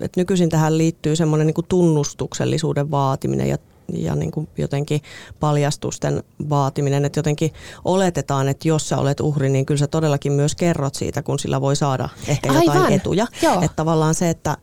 että 0.00 0.20
nykyisin 0.20 0.48
tähän 0.48 0.78
liittyy 0.78 1.16
semmoinen 1.16 1.46
niin 1.46 1.66
tunnustuksellisuuden 1.68 2.90
vaatiminen 2.90 3.48
ja 3.48 3.58
ja 3.94 4.14
niin 4.14 4.30
kuin 4.30 4.48
jotenkin 4.58 5.00
paljastusten 5.40 6.22
vaatiminen, 6.50 7.04
että 7.04 7.18
jotenkin 7.18 7.52
oletetaan, 7.84 8.48
että 8.48 8.68
jos 8.68 8.88
sä 8.88 8.98
olet 8.98 9.20
uhri, 9.20 9.48
niin 9.48 9.66
kyllä 9.66 9.78
sä 9.78 9.86
todellakin 9.86 10.32
myös 10.32 10.54
kerrot 10.54 10.94
siitä, 10.94 11.22
kun 11.22 11.38
sillä 11.38 11.60
voi 11.60 11.76
saada 11.76 12.08
ehkä 12.28 12.48
jotain 12.48 12.70
Aivan. 12.70 12.92
etuja. 12.92 13.26
Joo. 13.42 13.54
Että 13.54 13.76
tavallaan 13.76 14.14
se, 14.14 14.30
että 14.30 14.56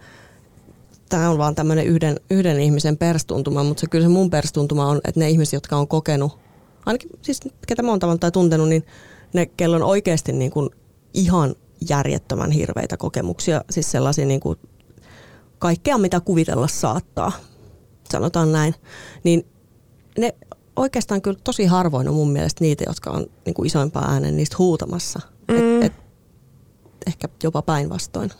tämä 1.09 1.29
on 1.29 1.37
vaan 1.37 1.55
tämmöinen 1.55 1.85
yhden, 1.85 2.19
yhden 2.29 2.59
ihmisen 2.59 2.97
perstuntuma, 2.97 3.63
mutta 3.63 3.81
se 3.81 3.87
kyllä 3.87 4.05
se 4.05 4.09
mun 4.09 4.29
perstuntuma 4.29 4.85
on, 4.85 5.01
että 5.03 5.19
ne 5.19 5.29
ihmiset, 5.29 5.53
jotka 5.53 5.77
on 5.77 5.87
kokenut, 5.87 6.39
ainakin 6.85 7.09
siis 7.21 7.39
ketä 7.67 7.83
mä 7.83 7.89
oon 7.89 7.99
tavannut 7.99 8.21
tai 8.21 8.31
tuntenut, 8.31 8.69
niin 8.69 8.85
ne, 9.33 9.45
kello 9.45 9.75
on 9.75 9.83
oikeasti 9.83 10.33
niin 10.33 10.51
kuin 10.51 10.69
ihan 11.13 11.55
järjettömän 11.89 12.51
hirveitä 12.51 12.97
kokemuksia, 12.97 13.61
siis 13.69 13.91
sellaisia 13.91 14.25
niin 14.25 14.39
kuin 14.39 14.59
kaikkea, 15.59 15.97
mitä 15.97 16.19
kuvitella 16.19 16.67
saattaa, 16.67 17.31
sanotaan 18.11 18.51
näin, 18.51 18.75
niin 19.23 19.45
ne 20.17 20.35
oikeastaan 20.75 21.21
kyllä 21.21 21.39
tosi 21.43 21.65
harvoin 21.65 22.07
on 22.07 22.15
mun 22.15 22.31
mielestä 22.31 22.63
niitä, 22.63 22.83
jotka 22.87 23.09
on 23.11 23.25
niin 23.45 23.53
kuin 23.53 23.67
isoimpaa 23.67 24.11
äänen 24.11 24.37
niistä 24.37 24.55
huutamassa. 24.59 25.19
Mm. 25.47 25.81
Et, 25.81 25.85
et, 25.85 25.93
ehkä 27.07 27.27
jopa 27.43 27.61
päinvastoin. 27.61 28.31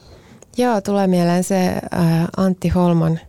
Joo, 0.57 0.81
tulee 0.81 1.07
mieleen 1.07 1.43
se 1.43 1.67
äh, 1.67 2.27
Antti 2.37 2.69
Holman 2.69 3.19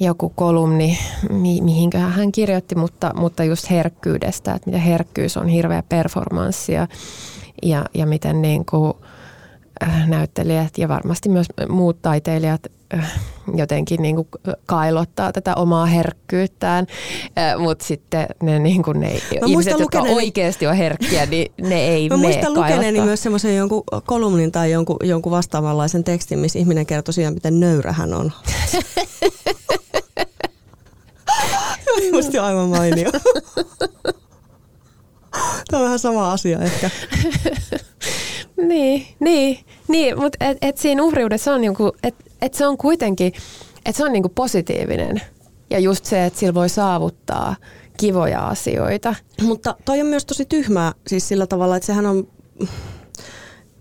joku 0.00 0.28
kolumni, 0.28 0.98
mi- 1.30 1.60
mihinköhän 1.60 2.12
hän 2.12 2.32
kirjoitti, 2.32 2.74
mutta, 2.74 3.12
mutta 3.16 3.44
just 3.44 3.70
herkkyydestä, 3.70 4.54
että 4.54 4.70
miten 4.70 4.80
herkkyys 4.80 5.36
on 5.36 5.48
hirveä 5.48 5.82
performanssi 5.82 6.72
ja, 6.72 6.88
ja, 7.62 7.84
ja 7.94 8.06
miten 8.06 8.42
niin 8.42 8.66
kuin, 8.66 8.94
äh, 9.02 9.15
näyttelijät 10.06 10.78
ja 10.78 10.88
varmasti 10.88 11.28
myös 11.28 11.46
muut 11.68 12.02
taiteilijat 12.02 12.60
äh, 12.94 13.20
jotenkin 13.54 14.02
niin 14.02 14.16
kuin 14.16 14.28
kailottaa 14.66 15.32
tätä 15.32 15.54
omaa 15.54 15.86
herkkyyttään, 15.86 16.86
äh, 17.38 17.58
mutta 17.58 17.84
sitten 17.84 18.26
ne, 18.42 18.58
niin 18.58 18.82
kuin 18.82 19.00
ne 19.00 19.20
ihmiset, 19.46 19.78
jotka 19.78 19.98
lukeneeni- 19.98 20.14
oikeasti 20.14 20.66
on 20.66 20.76
herkkiä, 20.76 21.26
niin 21.26 21.52
ne 21.60 21.80
ei 21.80 22.08
Mä 22.08 22.16
muistan 22.16 22.54
lukeneeni 22.54 23.00
myös 23.00 23.22
semmoisen 23.22 23.56
jonkun 23.56 23.84
kolumnin 24.06 24.52
tai 24.52 24.70
jonkun, 24.72 24.96
jonkun 25.02 25.32
vastaavanlaisen 25.32 26.04
tekstin, 26.04 26.38
missä 26.38 26.58
ihminen 26.58 26.86
kertoi 26.86 27.14
siitä, 27.14 27.30
miten 27.30 27.60
nöyrä 27.60 27.92
hän 27.92 28.14
on. 28.14 28.32
Musta 32.12 32.46
aivan 32.46 32.68
mainio. 32.68 33.10
Tämä 35.70 35.80
on 35.80 35.84
vähän 35.84 35.98
sama 35.98 36.32
asia 36.32 36.58
ehkä. 36.58 36.90
Niin, 38.56 39.06
niin, 39.20 39.58
niin 39.88 40.18
mutta 40.18 40.44
et, 40.44 40.58
et 40.62 40.78
siinä 40.78 41.02
uhriudessa 41.02 41.54
on 41.54 41.60
niinku, 41.60 41.92
et, 42.02 42.14
et 42.42 42.54
se 42.54 42.66
on 42.66 42.76
kuitenkin, 42.76 43.32
että 43.84 43.96
se 43.96 44.04
on 44.04 44.12
niinku 44.12 44.28
positiivinen. 44.28 45.22
Ja 45.70 45.78
just 45.78 46.04
se, 46.04 46.24
että 46.26 46.38
sillä 46.38 46.54
voi 46.54 46.68
saavuttaa 46.68 47.56
kivoja 47.96 48.46
asioita. 48.46 49.14
Mutta 49.42 49.76
toi 49.84 50.00
on 50.00 50.06
myös 50.06 50.24
tosi 50.24 50.44
tyhmää 50.44 50.92
siis 51.06 51.28
sillä 51.28 51.46
tavalla, 51.46 51.76
että 51.76 51.86
sehän 51.86 52.06
on... 52.06 52.28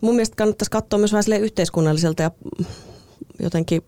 Mun 0.01 0.15
mielestä 0.15 0.35
kannattaisi 0.35 0.71
katsoa 0.71 0.99
myös 0.99 1.13
vähän 1.13 1.41
yhteiskunnalliselta 1.41 2.23
ja 2.23 2.31
jotenkin 3.39 3.81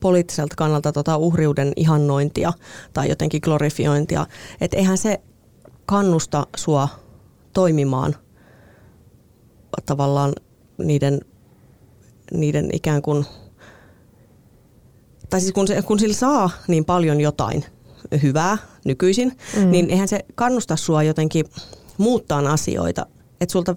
poliittiselta 0.00 0.56
kannalta 0.56 0.92
tota 0.92 1.16
uhriuden 1.16 1.72
ihannointia 1.76 2.52
tai 2.92 3.08
jotenkin 3.08 3.40
glorifiointia. 3.44 4.26
Että 4.60 4.76
eihän 4.76 4.98
se 4.98 5.20
kannusta 5.86 6.46
sua 6.56 6.88
toimimaan 7.52 8.16
tavallaan 9.86 10.32
niiden, 10.78 11.20
niiden 12.32 12.70
ikään 12.72 13.02
kuin, 13.02 13.26
tai 15.30 15.40
siis 15.40 15.52
kun, 15.52 15.68
se, 15.68 15.82
kun 15.82 15.98
sillä 15.98 16.14
saa 16.14 16.50
niin 16.68 16.84
paljon 16.84 17.20
jotain 17.20 17.64
hyvää 18.22 18.58
nykyisin, 18.84 19.36
mm. 19.56 19.70
niin 19.70 19.90
eihän 19.90 20.08
se 20.08 20.20
kannusta 20.34 20.76
sua 20.76 21.02
jotenkin 21.02 21.46
muuttaa 21.98 22.52
asioita, 22.52 23.06
että 23.40 23.52
sulta 23.52 23.76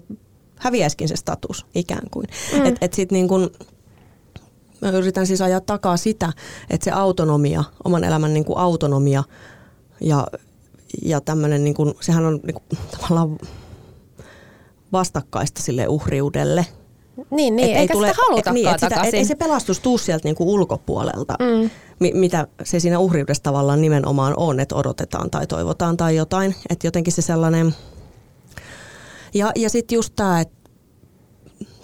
häviäisikin 0.56 1.08
se 1.08 1.16
status 1.16 1.66
ikään 1.74 2.10
kuin. 2.10 2.26
Mm. 2.52 2.66
Että 2.66 2.78
et 2.80 2.92
sit 2.92 3.12
niin 3.12 3.28
kun, 3.28 3.50
mä 4.80 4.90
yritän 4.90 5.26
siis 5.26 5.40
ajaa 5.40 5.60
takaa 5.60 5.96
sitä, 5.96 6.32
että 6.70 6.84
se 6.84 6.90
autonomia, 6.90 7.64
oman 7.84 8.04
elämän 8.04 8.34
niin 8.34 8.44
kuin 8.44 8.58
autonomia 8.58 9.24
ja, 10.00 10.26
ja 11.02 11.20
tämmöinen, 11.20 11.64
niin 11.64 11.74
kuin, 11.74 11.94
sehän 12.00 12.24
on 12.24 12.40
niin 12.42 12.54
kuin, 12.54 12.78
tavallaan 12.90 13.38
vastakkaista 14.92 15.62
sille 15.62 15.88
uhriudelle. 15.88 16.66
Niin, 17.30 17.56
niin 17.56 17.70
Et 17.70 17.76
eikä 17.76 17.94
sitä 17.94 18.14
halutakaan 18.28 18.54
niin, 18.54 18.68
et 18.68 18.80
sitä, 18.80 19.02
et, 19.04 19.14
ei 19.14 19.24
se 19.24 19.34
pelastus 19.34 19.80
tuu 19.80 19.98
sieltä 19.98 20.28
niinku 20.28 20.54
ulkopuolelta, 20.54 21.34
Mm. 21.40 21.70
mi, 22.00 22.12
mitä 22.14 22.46
se 22.64 22.80
siinä 22.80 22.98
uhriudessa 22.98 23.42
tavallaan 23.42 23.80
nimenomaan 23.80 24.34
on, 24.36 24.60
että 24.60 24.74
odotetaan 24.74 25.30
tai 25.30 25.46
toivotaan 25.46 25.96
tai 25.96 26.16
jotain. 26.16 26.54
Että 26.70 26.86
jotenkin 26.86 27.12
se 27.12 27.22
sellainen... 27.22 27.74
Ja, 29.34 29.52
ja 29.56 29.70
sitten 29.70 29.96
just 29.96 30.12
tämä 30.16 30.44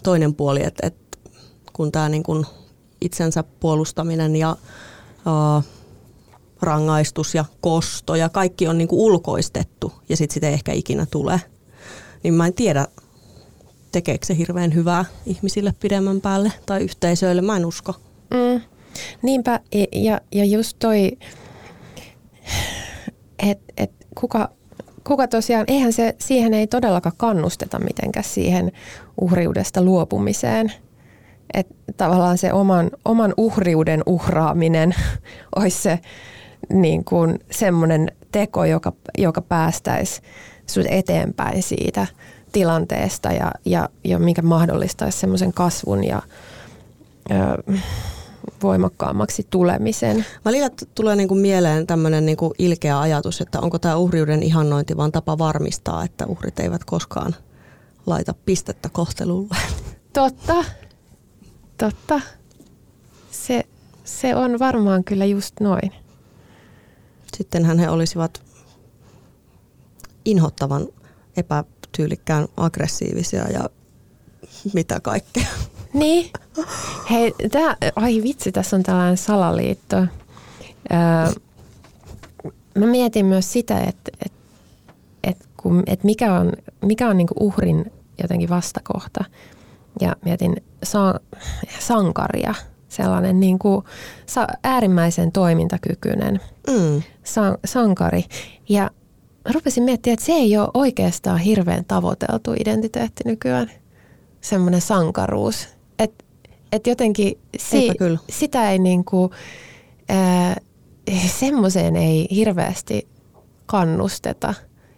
toinen 0.03 0.35
puoli, 0.35 0.63
että 0.65 0.87
et 0.87 0.97
kun 1.73 1.93
tämä 1.93 2.09
niinku 2.09 2.45
itsensä 3.01 3.45
puolustaminen 3.61 4.37
ja 4.37 4.57
uh, 5.27 5.65
rangaistus 6.63 7.35
ja 7.35 7.45
kosto 7.61 8.15
ja 8.15 8.29
kaikki 8.29 8.69
on 8.69 8.79
niinku 8.79 9.07
ulkoistettu 9.07 9.93
ja 10.09 10.17
sitten 10.17 10.35
sitä 10.35 10.49
ei 10.49 10.55
ehkä 10.55 10.73
ikinä 10.73 11.07
tule, 11.11 11.41
niin 12.23 12.35
mä 12.35 12.47
en 12.47 12.55
tiedä, 12.55 12.87
tekeekö 13.93 14.27
se 14.27 14.37
hirveän 14.37 14.75
hyvää 14.75 15.05
ihmisille 15.27 15.75
pidemmän 15.81 16.21
päälle 16.21 16.53
tai 16.67 16.83
yhteisöille, 16.83 17.43
mä 17.43 17.57
en 17.57 17.67
usko. 17.67 17.95
Mm. 18.31 18.61
Niinpä, 19.23 19.61
ja, 19.93 20.21
ja 20.33 20.45
just 20.45 20.77
toi, 20.79 21.19
että 23.39 23.73
et 23.77 23.93
kuka, 24.21 24.49
kuka 25.07 25.29
tosiaan, 25.29 25.65
eihän 25.69 25.93
se, 25.93 26.15
siihen 26.19 26.55
ei 26.55 26.67
todellakaan 26.67 27.17
kannusteta 27.17 27.79
mitenkään 27.79 28.25
siihen 28.25 28.73
uhriudesta 29.21 29.83
luopumiseen. 29.83 30.73
Että 31.55 31.75
tavallaan 31.97 32.39
se 32.39 32.53
oman, 32.53 32.91
oman 33.05 33.35
uhriuden 33.37 34.03
uhraaminen 34.07 34.95
olisi 35.57 35.83
se 35.83 35.99
niin 36.73 37.05
kuin 37.05 37.39
semmoinen 37.51 38.09
teko, 38.33 38.65
joka, 38.65 38.93
joka 39.19 39.43
päästäisi 39.43 40.23
sut 40.67 40.87
eteenpäin 40.89 41.63
siitä 41.63 42.07
tilanteesta 42.53 43.33
ja, 43.33 43.53
ja, 43.65 43.89
ja 44.05 44.19
mikä 44.19 44.43
mahdollistaisi 44.43 45.19
semmoisen 45.19 45.53
kasvun 45.53 46.05
ja 46.05 46.23
ö, 47.31 47.73
voimakkaammaksi 48.63 49.47
tulemisen. 49.51 50.27
Välillä 50.45 50.71
t- 50.71 50.89
tulee 50.95 51.17
niinku 51.17 51.35
mieleen 51.35 51.87
tämmöinen 51.87 52.27
niinku 52.27 52.55
ilkeä 52.59 53.01
ajatus, 53.01 53.41
että 53.41 53.61
onko 53.61 53.79
tämä 53.79 53.97
uhriuden 53.97 54.43
ihannointi 54.43 54.97
vaan 54.97 55.13
tapa 55.13 55.39
varmistaa, 55.39 56.05
että 56.05 56.27
uhrit 56.27 56.61
eivät 56.61 56.85
koskaan 56.85 57.35
laita 58.07 58.35
pistettä 58.45 58.89
kohtelulle. 58.89 59.57
Totta, 60.13 60.65
totta. 61.79 62.21
Se, 63.31 63.65
se 64.05 64.37
on 64.37 64.59
varmaan 64.59 65.05
kyllä 65.05 65.25
just 65.25 65.61
noin. 65.61 65.93
Sittenhän 67.37 67.79
he 67.79 67.91
olisivat 67.91 68.43
inhottavan 70.25 70.87
epätyylikkään 71.37 72.49
aggressiivisia 72.57 73.49
ja 73.51 73.71
mitä 74.75 75.01
kaikkea. 75.01 75.47
Niin. 75.95 76.31
Hei, 77.11 77.35
tää, 77.53 77.77
ai 77.97 78.23
vitsi, 78.23 78.53
tässä 78.53 78.77
on 78.77 78.83
tällainen 78.83 79.17
salaliitto. 79.17 79.97
Öö, 79.97 81.33
mä 82.79 82.87
mietin 82.87 83.27
myös 83.27 83.53
sitä, 83.53 83.79
että 83.79 84.11
et, 84.27 84.33
et 85.25 85.49
kun, 85.57 85.83
et 85.87 86.05
mikä 86.05 86.35
on, 86.35 86.53
mikä 86.83 87.09
on 87.09 87.17
niinku 87.17 87.35
uhrin 87.41 87.93
jotenkin 88.23 88.49
vastakohta. 88.49 89.25
Ja 90.01 90.17
mietin 90.25 90.57
sa- 90.83 91.21
sankaria, 91.79 92.55
sellainen 92.89 93.41
niinku, 93.41 93.85
sa- 94.27 94.47
äärimmäisen 94.65 95.33
toimintakykyinen 95.33 96.41
Mm. 96.71 97.03
san- 97.25 97.59
sankari. 97.65 98.25
Ja 98.69 98.91
rupesin 99.51 99.83
miettimään, 99.85 100.15
että 100.15 100.27
se 100.27 100.33
ei 100.33 100.57
ole 100.59 100.69
oikeastaan 100.75 101.39
hirveän 101.39 101.85
tavoiteltu 101.85 102.53
identiteetti 102.61 103.23
nykyään, 103.27 103.71
semmoinen 104.41 104.81
sankaruus. 104.81 105.69
Että 105.99 106.25
et 106.73 106.87
jotenkin 106.87 107.39
Eipä 107.73 107.95
kyllä. 107.99 108.19
sitä 108.31 108.71
ei 108.71 108.79
niinku, 108.79 109.31
ää, 110.09 110.57
semmoiseen 111.27 111.97
ei 111.97 112.29
hirveästi 112.31 113.09
kannusteta. 113.67 114.55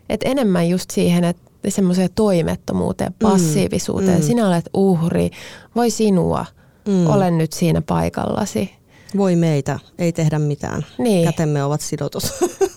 Et 0.08 0.20
enemmän 0.24 0.68
just 0.68 0.90
siihen, 0.90 1.24
että 1.24 1.42
semmoiseen 1.68 2.08
toimettomuuteen, 2.14 3.14
passiivisuuteen. 3.22 4.18
mm. 4.20 4.22
Sinä 4.26 4.48
olet 4.48 4.70
uhri, 4.74 5.30
voi 5.76 5.90
sinua, 5.90 6.46
Mm. 6.88 7.06
olen 7.06 7.38
nyt 7.38 7.52
siinä 7.52 7.82
paikallasi. 7.82 8.70
Voi 9.16 9.36
meitä, 9.36 9.78
ei 9.98 10.12
tehdä 10.12 10.38
mitään. 10.38 10.86
Niin. 10.98 11.24
Kätemme 11.24 11.64
ovat 11.64 11.80
sidotut. 11.80 12.22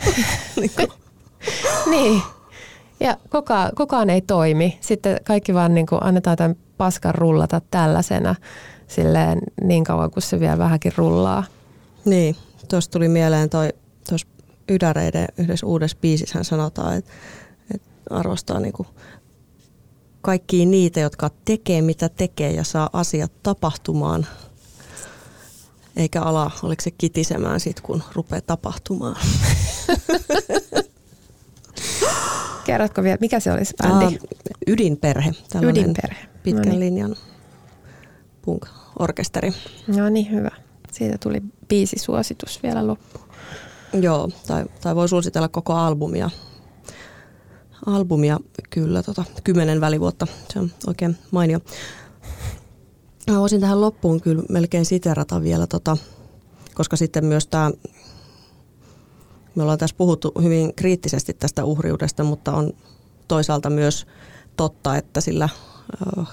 niin. 0.60 0.71
Niin. 1.92 2.22
Ja 3.00 3.18
kukaan, 3.32 3.72
kukaan 3.78 4.10
ei 4.10 4.22
toimi. 4.22 4.78
Sitten 4.82 5.20
kaikki 5.24 5.54
vaan 5.54 5.76
niin 5.76 5.86
kuin 5.86 6.04
annetaan 6.04 6.38
tämän 6.38 6.56
paskan 6.78 7.16
rullata 7.16 7.62
tällaisena 7.72 8.36
silleen 8.88 9.40
niin 9.64 9.84
kauan 9.84 10.12
kuin 10.12 10.24
se 10.24 10.40
vielä 10.40 10.58
vähänkin 10.58 10.94
rullaa. 10.96 11.44
Niin, 12.06 12.36
tuossa 12.70 12.92
tuli 12.92 13.08
mieleen 13.08 13.50
toi, 13.50 13.70
tuossa 14.10 14.28
Ydäreiden 14.70 15.28
yhdessä 15.38 15.66
uudessa 15.66 15.98
biisissä 16.02 16.44
sanotaan, 16.44 16.98
että, 16.98 17.12
että 17.76 17.88
arvostaa 18.10 18.60
niin 18.60 18.74
kuin 18.74 18.88
kaikkia 20.22 20.66
niitä, 20.66 21.00
jotka 21.00 21.30
tekee 21.46 21.82
mitä 21.82 22.10
tekee 22.10 22.52
ja 22.52 22.64
saa 22.64 22.90
asiat 22.94 23.32
tapahtumaan. 23.44 24.28
Eikä 25.96 26.22
ala, 26.22 26.52
oliko 26.64 26.82
se 26.82 26.92
kitisemään 26.92 27.60
sit, 27.60 27.82
kun 27.82 28.04
rupeaa 28.14 28.42
tapahtumaan. 28.42 29.16
Kerrotko 32.67 33.03
vielä, 33.03 33.17
mikä 33.21 33.39
se 33.39 33.51
olisi 33.51 33.73
bändi? 33.84 34.06
Uh, 34.06 34.13
ydinperhe. 34.67 35.32
Ydinperhe. 35.62 36.25
Pitkän 36.43 36.65
Noniin. 36.65 36.80
linjan 36.80 37.15
punk-orkesteri. 38.41 39.53
No 39.97 40.10
niin, 40.10 40.32
hyvä. 40.32 40.51
Siitä 40.91 41.17
tuli 41.17 41.41
suositus 41.97 42.63
vielä 42.63 42.88
loppuun. 42.88 43.25
Joo, 43.93 44.30
tai, 44.47 44.65
tai 44.82 44.95
voi 44.95 45.10
suositella 45.10 45.47
koko 45.47 45.73
albumia. 45.73 46.30
Albumia 47.86 48.39
kyllä, 48.69 49.03
tota, 49.03 49.23
kymmenen 49.43 49.82
välivuotta. 49.82 50.27
Se 50.53 50.60
on 50.60 50.71
oikein 50.88 51.17
mainio. 51.32 51.60
Mä 53.32 53.39
voisin 53.39 53.62
tähän 53.62 53.82
loppuun 53.82 54.21
kyllä 54.21 54.43
melkein 54.49 54.86
siterata 54.86 55.41
vielä, 55.41 55.67
tota, 55.67 55.97
koska 56.73 56.95
sitten 56.97 57.25
myös 57.25 57.47
tämä, 57.47 57.71
me 59.58 59.63
ollaan 59.63 59.78
tässä 59.78 59.96
puhuttu 59.96 60.32
hyvin 60.43 60.76
kriittisesti 60.76 61.34
tästä 61.34 61.65
uhriudesta, 61.65 62.24
mutta 62.24 62.52
on 62.52 62.74
toisaalta 63.28 63.70
myös 63.70 64.08
totta, 64.58 64.98
että 64.98 65.22
sillä 65.22 65.50
uh, 66.17 66.28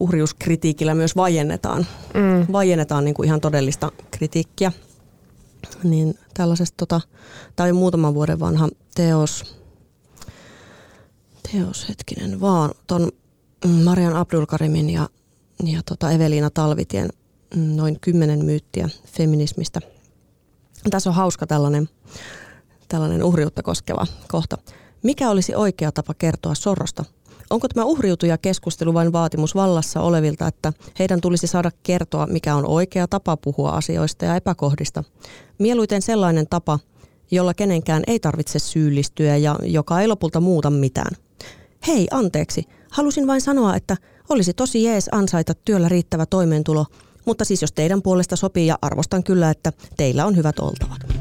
uhriuskritiikillä 0.00 0.94
myös 0.94 1.16
vajennetaan, 1.16 1.86
mm. 2.14 2.52
vajennetaan 2.52 3.04
niin 3.04 3.14
kuin 3.14 3.26
ihan 3.26 3.40
todellista 3.40 3.92
kritiikkiä. 4.10 4.72
Niin 5.84 6.18
tällaisesta, 6.34 6.74
tota, 6.76 7.00
tämä 7.56 7.72
muutaman 7.72 8.14
vuoden 8.14 8.40
vanha 8.40 8.68
teos, 8.94 9.56
teos 11.52 11.88
hetkinen 11.88 12.40
vaan, 12.40 12.70
ton 12.86 13.12
Marian 13.84 14.16
Abdulkarimin 14.16 14.90
ja, 14.90 15.08
ja 15.64 15.80
tota 15.86 16.10
Eveliina 16.10 16.50
Talvitien 16.50 17.08
mm, 17.56 17.76
noin 17.76 18.00
kymmenen 18.00 18.44
myyttiä 18.44 18.88
feminismistä. 19.06 19.80
Tässä 20.90 21.10
on 21.10 21.16
hauska 21.16 21.46
tällainen, 21.46 21.88
tällainen 22.88 23.24
uhriutta 23.24 23.62
koskeva 23.62 24.06
kohta. 24.28 24.58
Mikä 25.02 25.30
olisi 25.30 25.54
oikea 25.54 25.92
tapa 25.92 26.14
kertoa 26.14 26.54
sorrosta? 26.54 27.04
Onko 27.50 27.68
tämä 27.68 27.84
uhriutuja 27.84 28.38
keskustelu 28.38 28.94
vain 28.94 29.12
vaatimus 29.12 29.54
vallassa 29.54 30.00
olevilta, 30.00 30.46
että 30.46 30.72
heidän 30.98 31.20
tulisi 31.20 31.46
saada 31.46 31.70
kertoa, 31.82 32.26
mikä 32.26 32.54
on 32.54 32.66
oikea 32.66 33.08
tapa 33.08 33.36
puhua 33.36 33.70
asioista 33.70 34.24
ja 34.24 34.36
epäkohdista? 34.36 35.04
Mieluiten 35.58 36.02
sellainen 36.02 36.46
tapa, 36.50 36.78
jolla 37.30 37.54
kenenkään 37.54 38.02
ei 38.06 38.20
tarvitse 38.20 38.58
syyllistyä 38.58 39.36
ja 39.36 39.56
joka 39.62 40.00
ei 40.00 40.08
lopulta 40.08 40.40
muuta 40.40 40.70
mitään. 40.70 41.16
Hei, 41.86 42.08
anteeksi. 42.10 42.64
Halusin 42.90 43.26
vain 43.26 43.40
sanoa, 43.40 43.76
että 43.76 43.96
olisi 44.28 44.54
tosi 44.54 44.84
jees 44.84 45.08
ansaita 45.12 45.54
työllä 45.54 45.88
riittävä 45.88 46.26
toimeentulo, 46.26 46.86
mutta 47.28 47.44
siis 47.44 47.62
jos 47.62 47.72
teidän 47.72 48.02
puolesta 48.02 48.36
sopii 48.36 48.66
ja 48.66 48.78
arvostan 48.82 49.24
kyllä, 49.24 49.50
että 49.50 49.72
teillä 49.96 50.26
on 50.26 50.36
hyvät 50.36 50.58
oltavat. 50.58 51.17